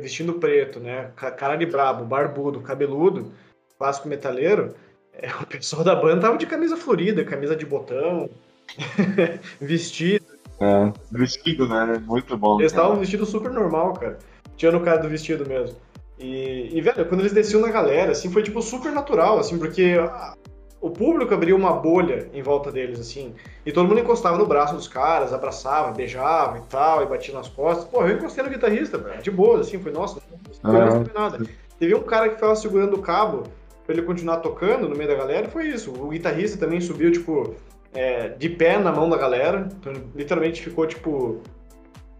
[0.00, 1.10] vestindo preto, né?
[1.14, 3.30] ca- Cara de brabo, barbudo, cabeludo,
[3.78, 4.74] clássico metaleiro,
[5.12, 8.30] é, o pessoal da banda tava de camisa florida, camisa de botão,
[9.60, 10.24] vestido.
[10.58, 12.58] É, vestido, né, muito bom.
[12.58, 14.18] Eles estavam vestidos super normal, cara.
[14.56, 15.76] Tirando o cara do vestido mesmo.
[16.18, 19.96] E, e, velho, quando eles desciam na galera, assim, foi, tipo, super natural, assim, porque
[19.98, 20.34] a-
[20.80, 23.34] o público abriu uma bolha em volta deles, assim,
[23.66, 27.48] e todo mundo encostava no braço dos caras, abraçava, beijava e tal, e batia nas
[27.48, 27.84] costas.
[27.86, 30.20] Pô, eu encostei no guitarrista, velho, de boa, assim, foi, nossa,
[30.62, 30.84] não Ah.
[30.86, 31.46] não foi nada.
[31.78, 33.42] Teve um cara que ficava segurando o cabo
[33.84, 35.90] pra ele continuar tocando no meio da galera, e foi isso.
[35.92, 37.54] O guitarrista também subiu, tipo,
[37.92, 41.40] é, de pé na mão da galera, então, literalmente ficou, tipo,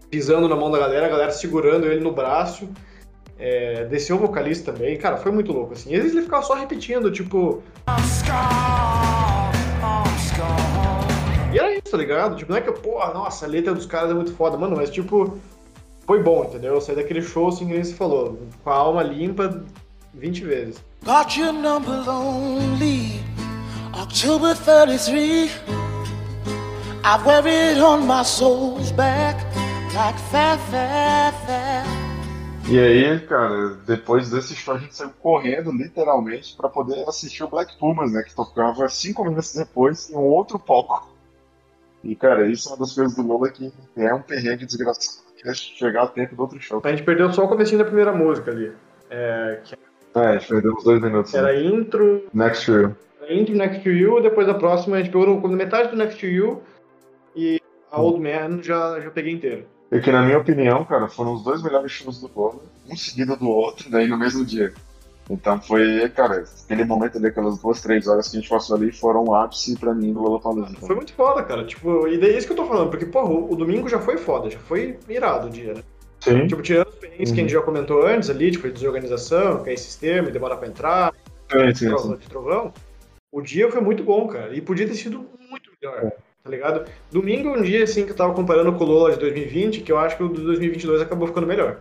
[0.09, 2.69] pisando na mão da galera, a galera segurando ele no braço.
[3.43, 4.95] É, desceu o vocalista também.
[4.99, 5.89] Cara, foi muito louco, assim.
[5.89, 7.63] E às vezes ele ficava só repetindo, tipo.
[11.51, 12.35] E era isso, tá ligado?
[12.35, 14.91] Tipo, não é que, porra, nossa, a letra dos caras é muito foda, mano, mas
[14.91, 15.39] tipo.
[16.05, 16.75] Foi bom, entendeu?
[16.75, 19.63] Eu saí daquele show, assim, que você falou, com a alma limpa
[20.13, 20.83] 20 vezes.
[21.03, 23.23] Got your number lonely.
[23.99, 25.49] October 33.
[27.03, 29.43] I wear it on my soul's back.
[29.95, 32.00] Like fair, fair, fair.
[32.69, 37.49] E aí, cara, depois desse show a gente saiu correndo, literalmente, pra poder assistir o
[37.49, 41.11] Black Pumas, né, que tocava cinco minutos depois em um outro palco.
[42.03, 45.47] E, cara, isso é uma das coisas do Lola que é um perrengue desgraçado, que
[45.47, 46.81] é chegar a tempo do outro show.
[46.83, 48.71] A gente perdeu só o comecinho da primeira música ali.
[49.09, 49.75] É, que
[50.15, 51.33] É, a gente perdeu uns dois minutos.
[51.33, 51.63] era né?
[51.63, 52.95] intro, Next Year.
[53.21, 56.25] era intro Next to You, depois a próxima a gente pegou metade do Next to
[56.25, 56.61] You
[57.35, 57.59] e
[57.91, 59.65] a Old Man já, já peguei inteiro.
[59.91, 63.35] E que, na minha opinião, cara, foram os dois melhores shows do Lola, um seguido
[63.35, 64.73] do outro, daí no mesmo dia.
[65.29, 68.91] Então foi, cara, aquele momento ali, aquelas duas, três horas que a gente passou ali,
[68.91, 70.75] foram o ápice pra mim do Lollapalooza.
[70.79, 71.65] Foi muito foda, cara.
[71.65, 73.99] Tipo, e daí é isso que eu tô falando, porque, porra, o, o domingo já
[73.99, 75.83] foi foda, já foi irado o dia, né?
[76.21, 76.47] Sim.
[76.47, 80.29] Tipo, tirando os perrengues que a gente já comentou antes ali, tipo, desorganização, cair sistema,
[80.29, 81.13] demora pra entrar,
[81.51, 82.17] Sim, sim, trovão, sim.
[82.17, 82.73] de trovão.
[83.31, 84.55] O dia foi muito bom, cara.
[84.55, 86.11] E podia ter sido muito melhor,
[86.43, 86.85] tá ligado?
[87.11, 89.91] Domingo é um dia, assim, que eu tava comparando com o Lola de 2020, que
[89.91, 91.79] eu acho que o de 2022 acabou ficando melhor.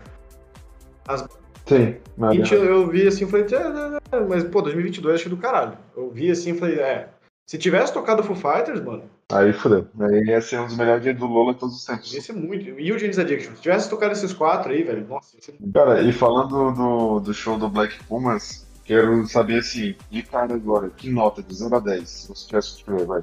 [1.67, 2.35] Sim, nada.
[2.35, 5.37] 20 eu, eu vi assim e falei, "É, é, é", mas pô, 2022 achei do
[5.37, 5.77] caralho.
[5.97, 7.09] Eu vi assim e falei, é.
[7.47, 9.03] Se tivesse tocado Foo Fighters, mano,
[9.33, 9.87] Aí fudeu.
[10.01, 12.13] Aí ia ser um dos melhores dias do Lola todos os tempos.
[12.13, 12.65] ia ser muito.
[12.81, 13.55] E o James Addiction?
[13.55, 17.35] Se tivesse tocado esses quatro aí, velho, nossa, ia ser Cara, e falando do, do
[17.35, 21.79] show do Black Pumas, Quero saber assim, de cara agora, que nota de 0 a
[21.79, 23.23] 10, se você tivesse que escolher, vai.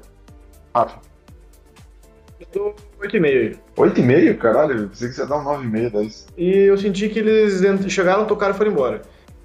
[0.74, 0.98] Rafa.
[2.52, 3.58] Dou 8,5 aí.
[3.76, 4.38] 8,5?
[4.38, 6.26] Caralho, eu pensei que você ia dar um 9,5, 10.
[6.36, 7.62] E eu senti que eles
[7.92, 9.02] chegaram, tocaram e foram embora.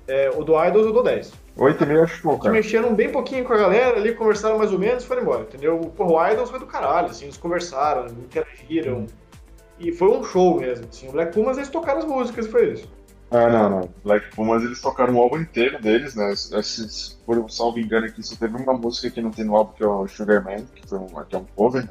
[0.07, 1.33] É, o do Idols eu dou 10.
[1.57, 2.53] 8,5 eu acho pouco, Eles cara.
[2.53, 5.79] mexeram bem pouquinho com a galera ali, conversaram mais ou menos e foram embora, entendeu?
[5.95, 9.05] Porra, o Idols foi do caralho, assim, eles conversaram, interagiram.
[9.79, 11.09] E foi um show mesmo, assim.
[11.09, 12.91] O Black Pumas, eles tocaram as músicas e foi isso.
[13.31, 13.89] Ah, não, não.
[14.03, 16.35] Black Pumas, eles tocaram o álbum inteiro deles, né?
[16.35, 19.55] Se, se por um salvo engano aqui, só teve uma música que não tem no
[19.55, 21.89] álbum, que é o Sugar Man, que, foi um, que é um cover, né?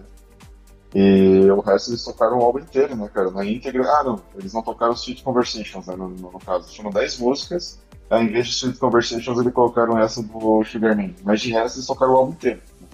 [0.95, 3.31] E o resto eles tocaram o álbum inteiro, né, cara?
[3.31, 3.85] Na íntegra.
[3.85, 5.97] Ah, não, eles não tocaram Sweet Conversations, né?
[5.97, 7.81] No, no, caso, foram 10 músicas.
[8.11, 11.11] Aí, em vez de Sweet Conversations, eles colocaram essa do Sugar Man.
[11.25, 12.61] Mas de resto, eles tocaram o álbum inteiro.
[12.81, 12.87] né?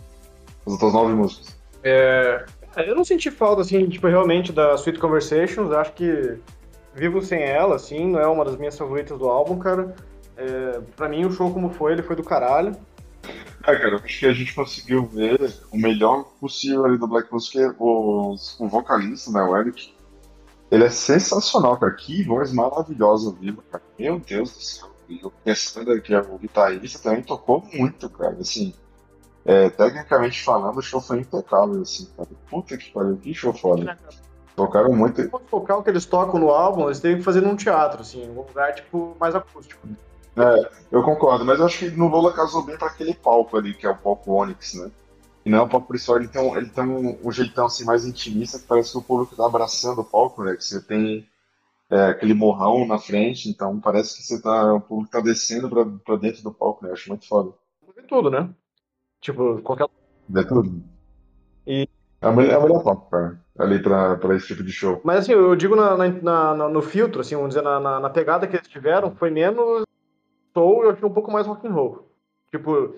[0.64, 1.56] As outras 9 músicas.
[1.82, 2.44] É,
[2.76, 5.72] eu não senti falta, assim, tipo, realmente da Sweet Conversations.
[5.72, 6.38] Acho que
[6.94, 9.94] vivo sem ela, assim, não é uma das minhas favoritas do álbum, cara.
[10.36, 12.76] É, pra mim, o show como foi, ele foi do caralho.
[13.62, 17.32] Ah, cara, eu acho que a gente conseguiu ver o melhor possível ali do Black
[17.32, 19.94] Music, o, o vocalista, né, o Eric.
[20.70, 21.92] Ele é sensacional, cara.
[21.92, 23.82] Que voz maravilhosa ao vivo, cara.
[23.98, 24.88] Meu Deus do céu.
[25.08, 28.36] E o Cassandra, que é o guitarrista, também tocou muito, cara.
[28.38, 28.74] Assim,
[29.44, 32.28] é, tecnicamente falando, o show foi impecável, assim, cara.
[32.50, 33.98] Puta que pariu, que show foda.
[34.54, 35.22] Tocaram muito.
[35.32, 38.34] O vocal que eles tocam no álbum, eles têm que fazer num teatro, assim, um
[38.34, 39.88] lugar, tipo, mais acústico.
[40.40, 43.74] É, eu concordo, mas eu acho que no Lola casou bem pra aquele palco ali,
[43.74, 44.90] que é o palco Onyx, né?
[45.44, 47.84] E não é o palco principal, ele tem, um, ele tem um, um jeitão assim
[47.84, 50.54] mais intimista, que parece que o público tá abraçando o palco, né?
[50.56, 51.26] Que você tem
[51.90, 55.84] é, aquele morrão na frente, então parece que você tá, o público tá descendo pra,
[56.04, 56.90] pra dentro do palco, né?
[56.90, 57.52] Eu acho muito foda.
[57.96, 58.50] Vê tudo, né?
[59.20, 59.86] Tipo, qualquer.
[60.36, 60.82] É tudo.
[61.66, 61.88] E-
[62.20, 65.00] É o melhor, é palco, cara, ali pra, pra esse tipo de show.
[65.04, 68.56] Mas assim, eu digo na, na- na- no filtro, assim, vamos dizer, na pegada que
[68.56, 69.84] eles tiveram, foi menos
[70.58, 72.08] e eu achei um pouco mais rock and roll.
[72.50, 72.94] Tipo,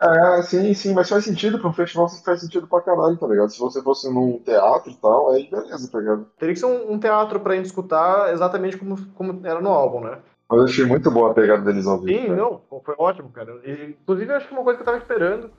[0.00, 3.50] É, sim, sim, mas faz sentido pra um festival, faz sentido pra caralho, tá ligado?
[3.50, 6.26] Se você fosse num teatro e tal, aí beleza, tá ligado?
[6.38, 10.00] teria que ser um, um teatro pra gente escutar exatamente como, como era no álbum,
[10.00, 10.18] né?
[10.48, 12.18] Mas eu achei muito boa a pegada deles ao vivo.
[12.18, 12.36] Sim, cara.
[12.36, 13.60] não, foi ótimo, cara.
[13.64, 15.50] E, inclusive, eu acho que uma coisa que eu tava esperando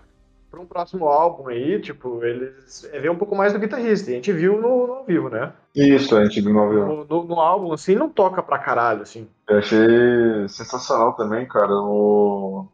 [0.49, 4.09] pra um próximo álbum aí, tipo, eles é ver um pouco mais do guitarrista.
[4.09, 5.53] E a gente viu no, no ao vivo, né?
[5.75, 6.87] Isso, a gente viu no avião.
[6.87, 9.27] No, no, no álbum, assim, não toca pra caralho, assim.
[9.47, 12.67] Eu achei sensacional também, cara, o,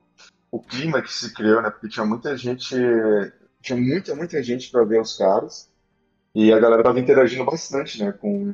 [0.51, 1.69] o clima que se criou, né?
[1.69, 2.76] Porque tinha muita gente,
[3.61, 5.69] tinha muita, muita gente pra ver os caras.
[6.34, 8.53] E a galera tava interagindo bastante, né, com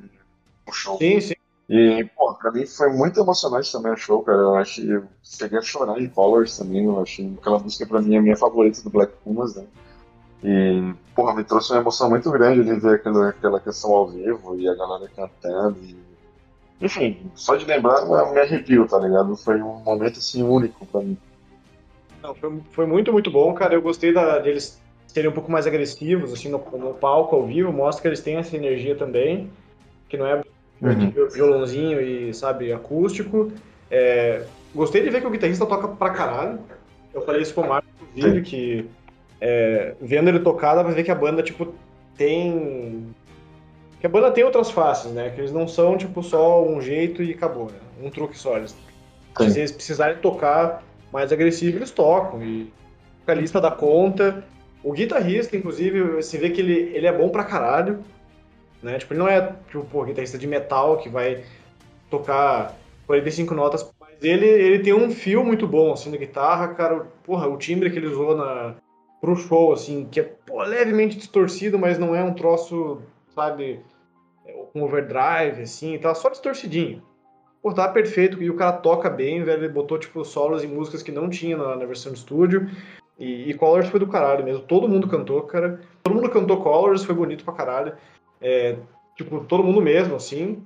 [0.67, 0.97] o show.
[0.97, 1.34] Sim, sim.
[1.74, 4.39] E, pô, pra mim foi muito emocionante também o show, cara.
[4.39, 6.84] Eu achei, eu cheguei a chorar em Colors também.
[6.84, 9.63] Eu achei aquela música pra mim é a minha favorita do Black Pumas, né?
[10.43, 14.59] E, porra, me trouxe uma emoção muito grande ali ver aquela, aquela questão ao vivo
[14.59, 15.78] e a galera cantando.
[15.82, 15.95] E...
[16.82, 19.38] Enfim, só de lembrar eu me arrepio, tá ligado?
[19.38, 21.17] Foi um momento assim único pra mim.
[22.22, 23.76] Não, foi, foi muito, muito bom, cara.
[23.76, 27.72] Eu gostei da, deles serem um pouco mais agressivos, assim, no, no palco, ao vivo.
[27.72, 29.49] Mostra que eles têm essa energia também,
[30.09, 30.43] que não é
[30.82, 31.11] Uhum.
[31.29, 33.51] violãozinho e, sabe, acústico.
[33.89, 36.59] É, gostei de ver que o guitarrista toca pra caralho.
[37.13, 38.89] Eu falei isso com o Marco, inclusive, que
[39.39, 41.73] é, vendo ele tocar, dá pra ver que a banda, tipo,
[42.17, 43.13] tem...
[43.99, 45.29] Que a banda tem outras faces, né?
[45.29, 47.77] Que eles não são, tipo, só um jeito e acabou, né?
[48.01, 48.57] Um truque só.
[48.57, 48.75] Eles,
[49.38, 52.41] se eles precisarem tocar mais agressivo, eles tocam.
[52.41, 52.67] E o
[53.19, 54.43] vocalista dá conta.
[54.84, 57.99] O guitarrista, inclusive, você vê que ele, ele é bom pra caralho.
[58.82, 58.97] Né?
[58.97, 61.43] Tipo, ele não é tipo, pô, guitarrista de metal que vai
[62.09, 62.75] tocar
[63.05, 67.07] 45 notas, mas ele, ele tem um fio muito bom, assim, na guitarra, cara.
[67.23, 68.75] Porra, o timbre que ele usou na,
[69.21, 72.99] pro show, assim, que é pô, levemente distorcido, mas não é um troço,
[73.36, 73.79] sabe,
[74.73, 77.03] com overdrive, assim, tá só distorcidinho.
[77.61, 81.03] Pô, tá perfeito, e o cara toca bem, velho, ele botou, tipo, solos e músicas
[81.03, 82.67] que não tinha na, na versão de estúdio,
[83.19, 87.03] e, e Colors foi do caralho mesmo, todo mundo cantou, cara, todo mundo cantou Colors,
[87.03, 87.93] foi bonito pra caralho,
[88.41, 88.77] é,
[89.15, 90.65] tipo, todo mundo mesmo, assim.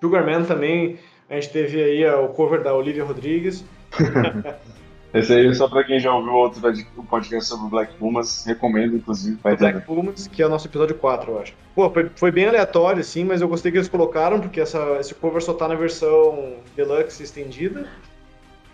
[0.00, 3.64] Sugarman também, a gente teve aí o cover da Olivia Rodrigues,
[5.14, 6.60] Esse aí, só pra quem já ouviu outro
[7.08, 9.80] podcast sobre o Black Pumas, recomendo, inclusive, vai Black.
[9.86, 11.54] Pumas, que é o nosso episódio 4, eu acho.
[11.74, 15.14] Pô, foi, foi bem aleatório, assim, mas eu gostei que eles colocaram, porque essa, esse
[15.14, 17.88] cover só tá na versão deluxe estendida.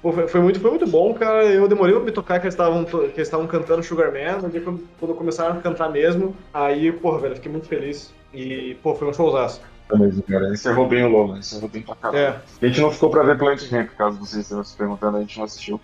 [0.03, 1.45] Foi, foi muito, foi muito bom, cara.
[1.45, 4.61] Eu demorei pra me tocar que eles estavam que eles estavam cantando Sugarman, mas aí
[4.61, 8.13] quando, quando começaram a cantar mesmo, aí, porra, velho, fiquei muito feliz.
[8.35, 9.61] E, pô, foi um showzaço.
[9.93, 10.49] É mesmo, cara.
[10.49, 12.19] Encerrou bem o Lola, encerrou bem pra caralho.
[12.19, 12.41] É.
[12.61, 15.39] A gente não ficou pra ver Planet Ramp, caso vocês estejam se perguntando, a gente
[15.39, 15.81] não assistiu.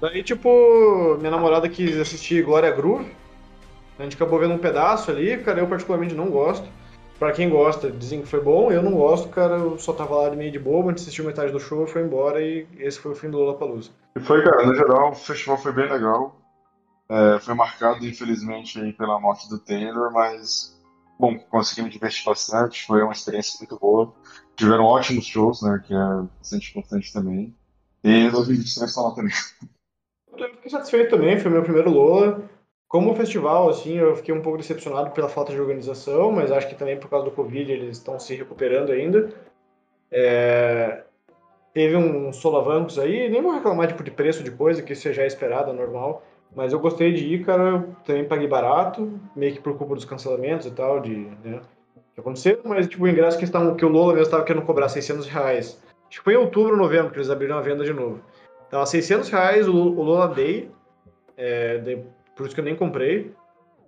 [0.00, 3.10] Daí, tipo, minha namorada quis assistir Glória Groove.
[3.98, 6.66] A gente acabou vendo um pedaço ali, cara, eu particularmente não gosto.
[7.18, 8.72] Pra quem gosta, dizem que foi bom.
[8.72, 9.54] Eu não gosto, cara.
[9.54, 12.98] Eu só tava lá meio de antes assistiu metade do show, foi embora e esse
[12.98, 13.90] foi o fim do Lollapalooza.
[14.16, 16.40] E foi, cara, no geral, o festival foi bem legal.
[17.08, 20.80] É, foi marcado, infelizmente, aí pela morte do Taylor, mas,
[21.18, 22.86] bom, consegui me divertir bastante.
[22.86, 24.12] Foi uma experiência muito boa.
[24.56, 27.54] Tiveram ótimos shows, né, que é bastante importante também.
[28.02, 29.32] E 2023 tá lá também.
[30.36, 32.42] Eu fiquei satisfeito também, foi meu primeiro Lola.
[32.94, 36.76] Como festival, assim, eu fiquei um pouco decepcionado pela falta de organização, mas acho que
[36.76, 39.30] também por causa do Covid eles estão se recuperando ainda.
[40.12, 41.02] É,
[41.72, 45.24] Teve uns solavancos aí, nem vou reclamar tipo, de preço de coisa, que isso já
[45.24, 46.22] é esperado, é normal.
[46.54, 50.04] Mas eu gostei de ir, cara, eu também paguei barato, meio que por culpa dos
[50.04, 51.62] cancelamentos e tal, de, né,
[52.14, 54.88] que aconteceram, mas tipo, o ingresso que, estavam, que o Lola mesmo estava querendo cobrar
[54.88, 55.82] 600 reais.
[56.08, 58.20] Acho que foi em outubro ou novembro que eles abriram a venda de novo.
[58.70, 60.70] Tava 600 reais o, o Lola Day,
[61.36, 63.32] é, de- por isso que eu nem comprei,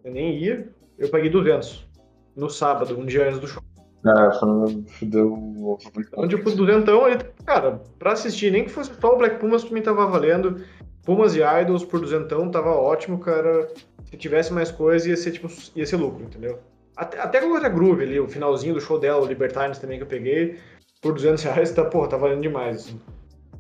[0.05, 0.69] eu nem ia.
[0.99, 1.87] Eu paguei 200
[2.35, 3.63] no sábado, um dia antes do show.
[4.07, 5.79] É, foi, deu.
[5.99, 9.83] Então, tipo, duzentão, ele, cara, pra assistir, nem que fosse só o Black Pumas, também
[9.83, 10.65] tava valendo.
[11.05, 13.69] Pumas e Idols por duzentão, tava ótimo, cara.
[14.05, 16.59] Se tivesse mais coisa, ia ser, tipo, ia ser lucro, entendeu?
[16.97, 20.05] Até, até a Glória Groove ali, o finalzinho do show dela, o Libertines também que
[20.05, 20.59] eu peguei,
[21.03, 23.01] por 200 reais, tá, porra, tá valendo demais, assim.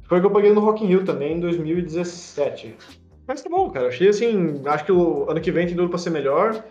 [0.04, 2.76] Foi o que eu paguei no Rock in Rio também, em 2017.
[3.26, 5.98] Mas tá bom, cara, achei assim, acho que o ano que vem tem tudo pra
[5.98, 6.62] ser melhor.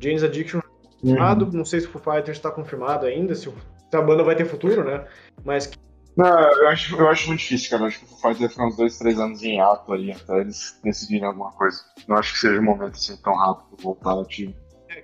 [0.00, 0.60] Jane's Addiction
[1.00, 3.54] confirmado, não sei se o Foo Fighters tá confirmado ainda, se, o-
[3.90, 5.04] se a banda vai ter futuro, né?
[5.44, 5.70] Mas
[6.16, 7.82] Não, eu acho, eu acho muito difícil, cara.
[7.82, 10.10] Eu acho que o Foo Fighters vai ficar uns dois, três anos em ato aí
[10.12, 11.80] até eles decidirem alguma coisa.
[12.08, 14.54] Não acho que seja um momento assim tão rápido voltar ativo.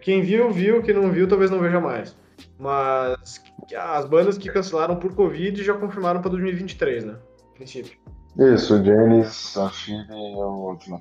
[0.00, 0.82] Quem viu, viu.
[0.82, 2.16] Quem não viu, talvez não veja mais.
[2.58, 3.40] Mas
[3.76, 7.16] as bandas que cancelaram por Covid já confirmaram pra 2023, né?
[7.50, 7.96] A princípio.
[8.36, 11.00] Isso, Janis, a Phoebe e o outro lá.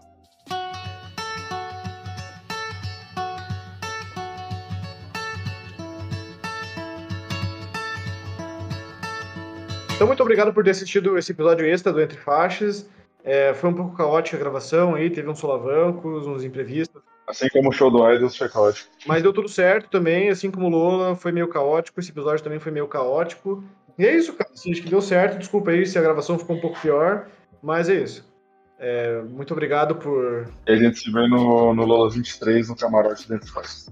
[9.96, 12.88] Então, muito obrigado por ter assistido esse episódio extra do Entre Faixas.
[13.24, 17.02] É, foi um pouco caótica a gravação aí, teve uns solavancos, uns imprevistos.
[17.26, 18.90] Assim como o show do Idols foi caótico.
[19.08, 22.60] Mas deu tudo certo também, assim como o Lola foi meio caótico, esse episódio também
[22.60, 23.64] foi meio caótico.
[23.98, 24.50] E é isso, cara.
[24.54, 25.38] Assim, acho que deu certo.
[25.38, 27.28] Desculpa aí se a gravação ficou um pouco pior,
[27.62, 28.32] mas é isso.
[28.80, 33.30] É, muito obrigado por E a gente se vê no, no Lola 23 no camarote
[33.30, 33.90] dentro do Faz.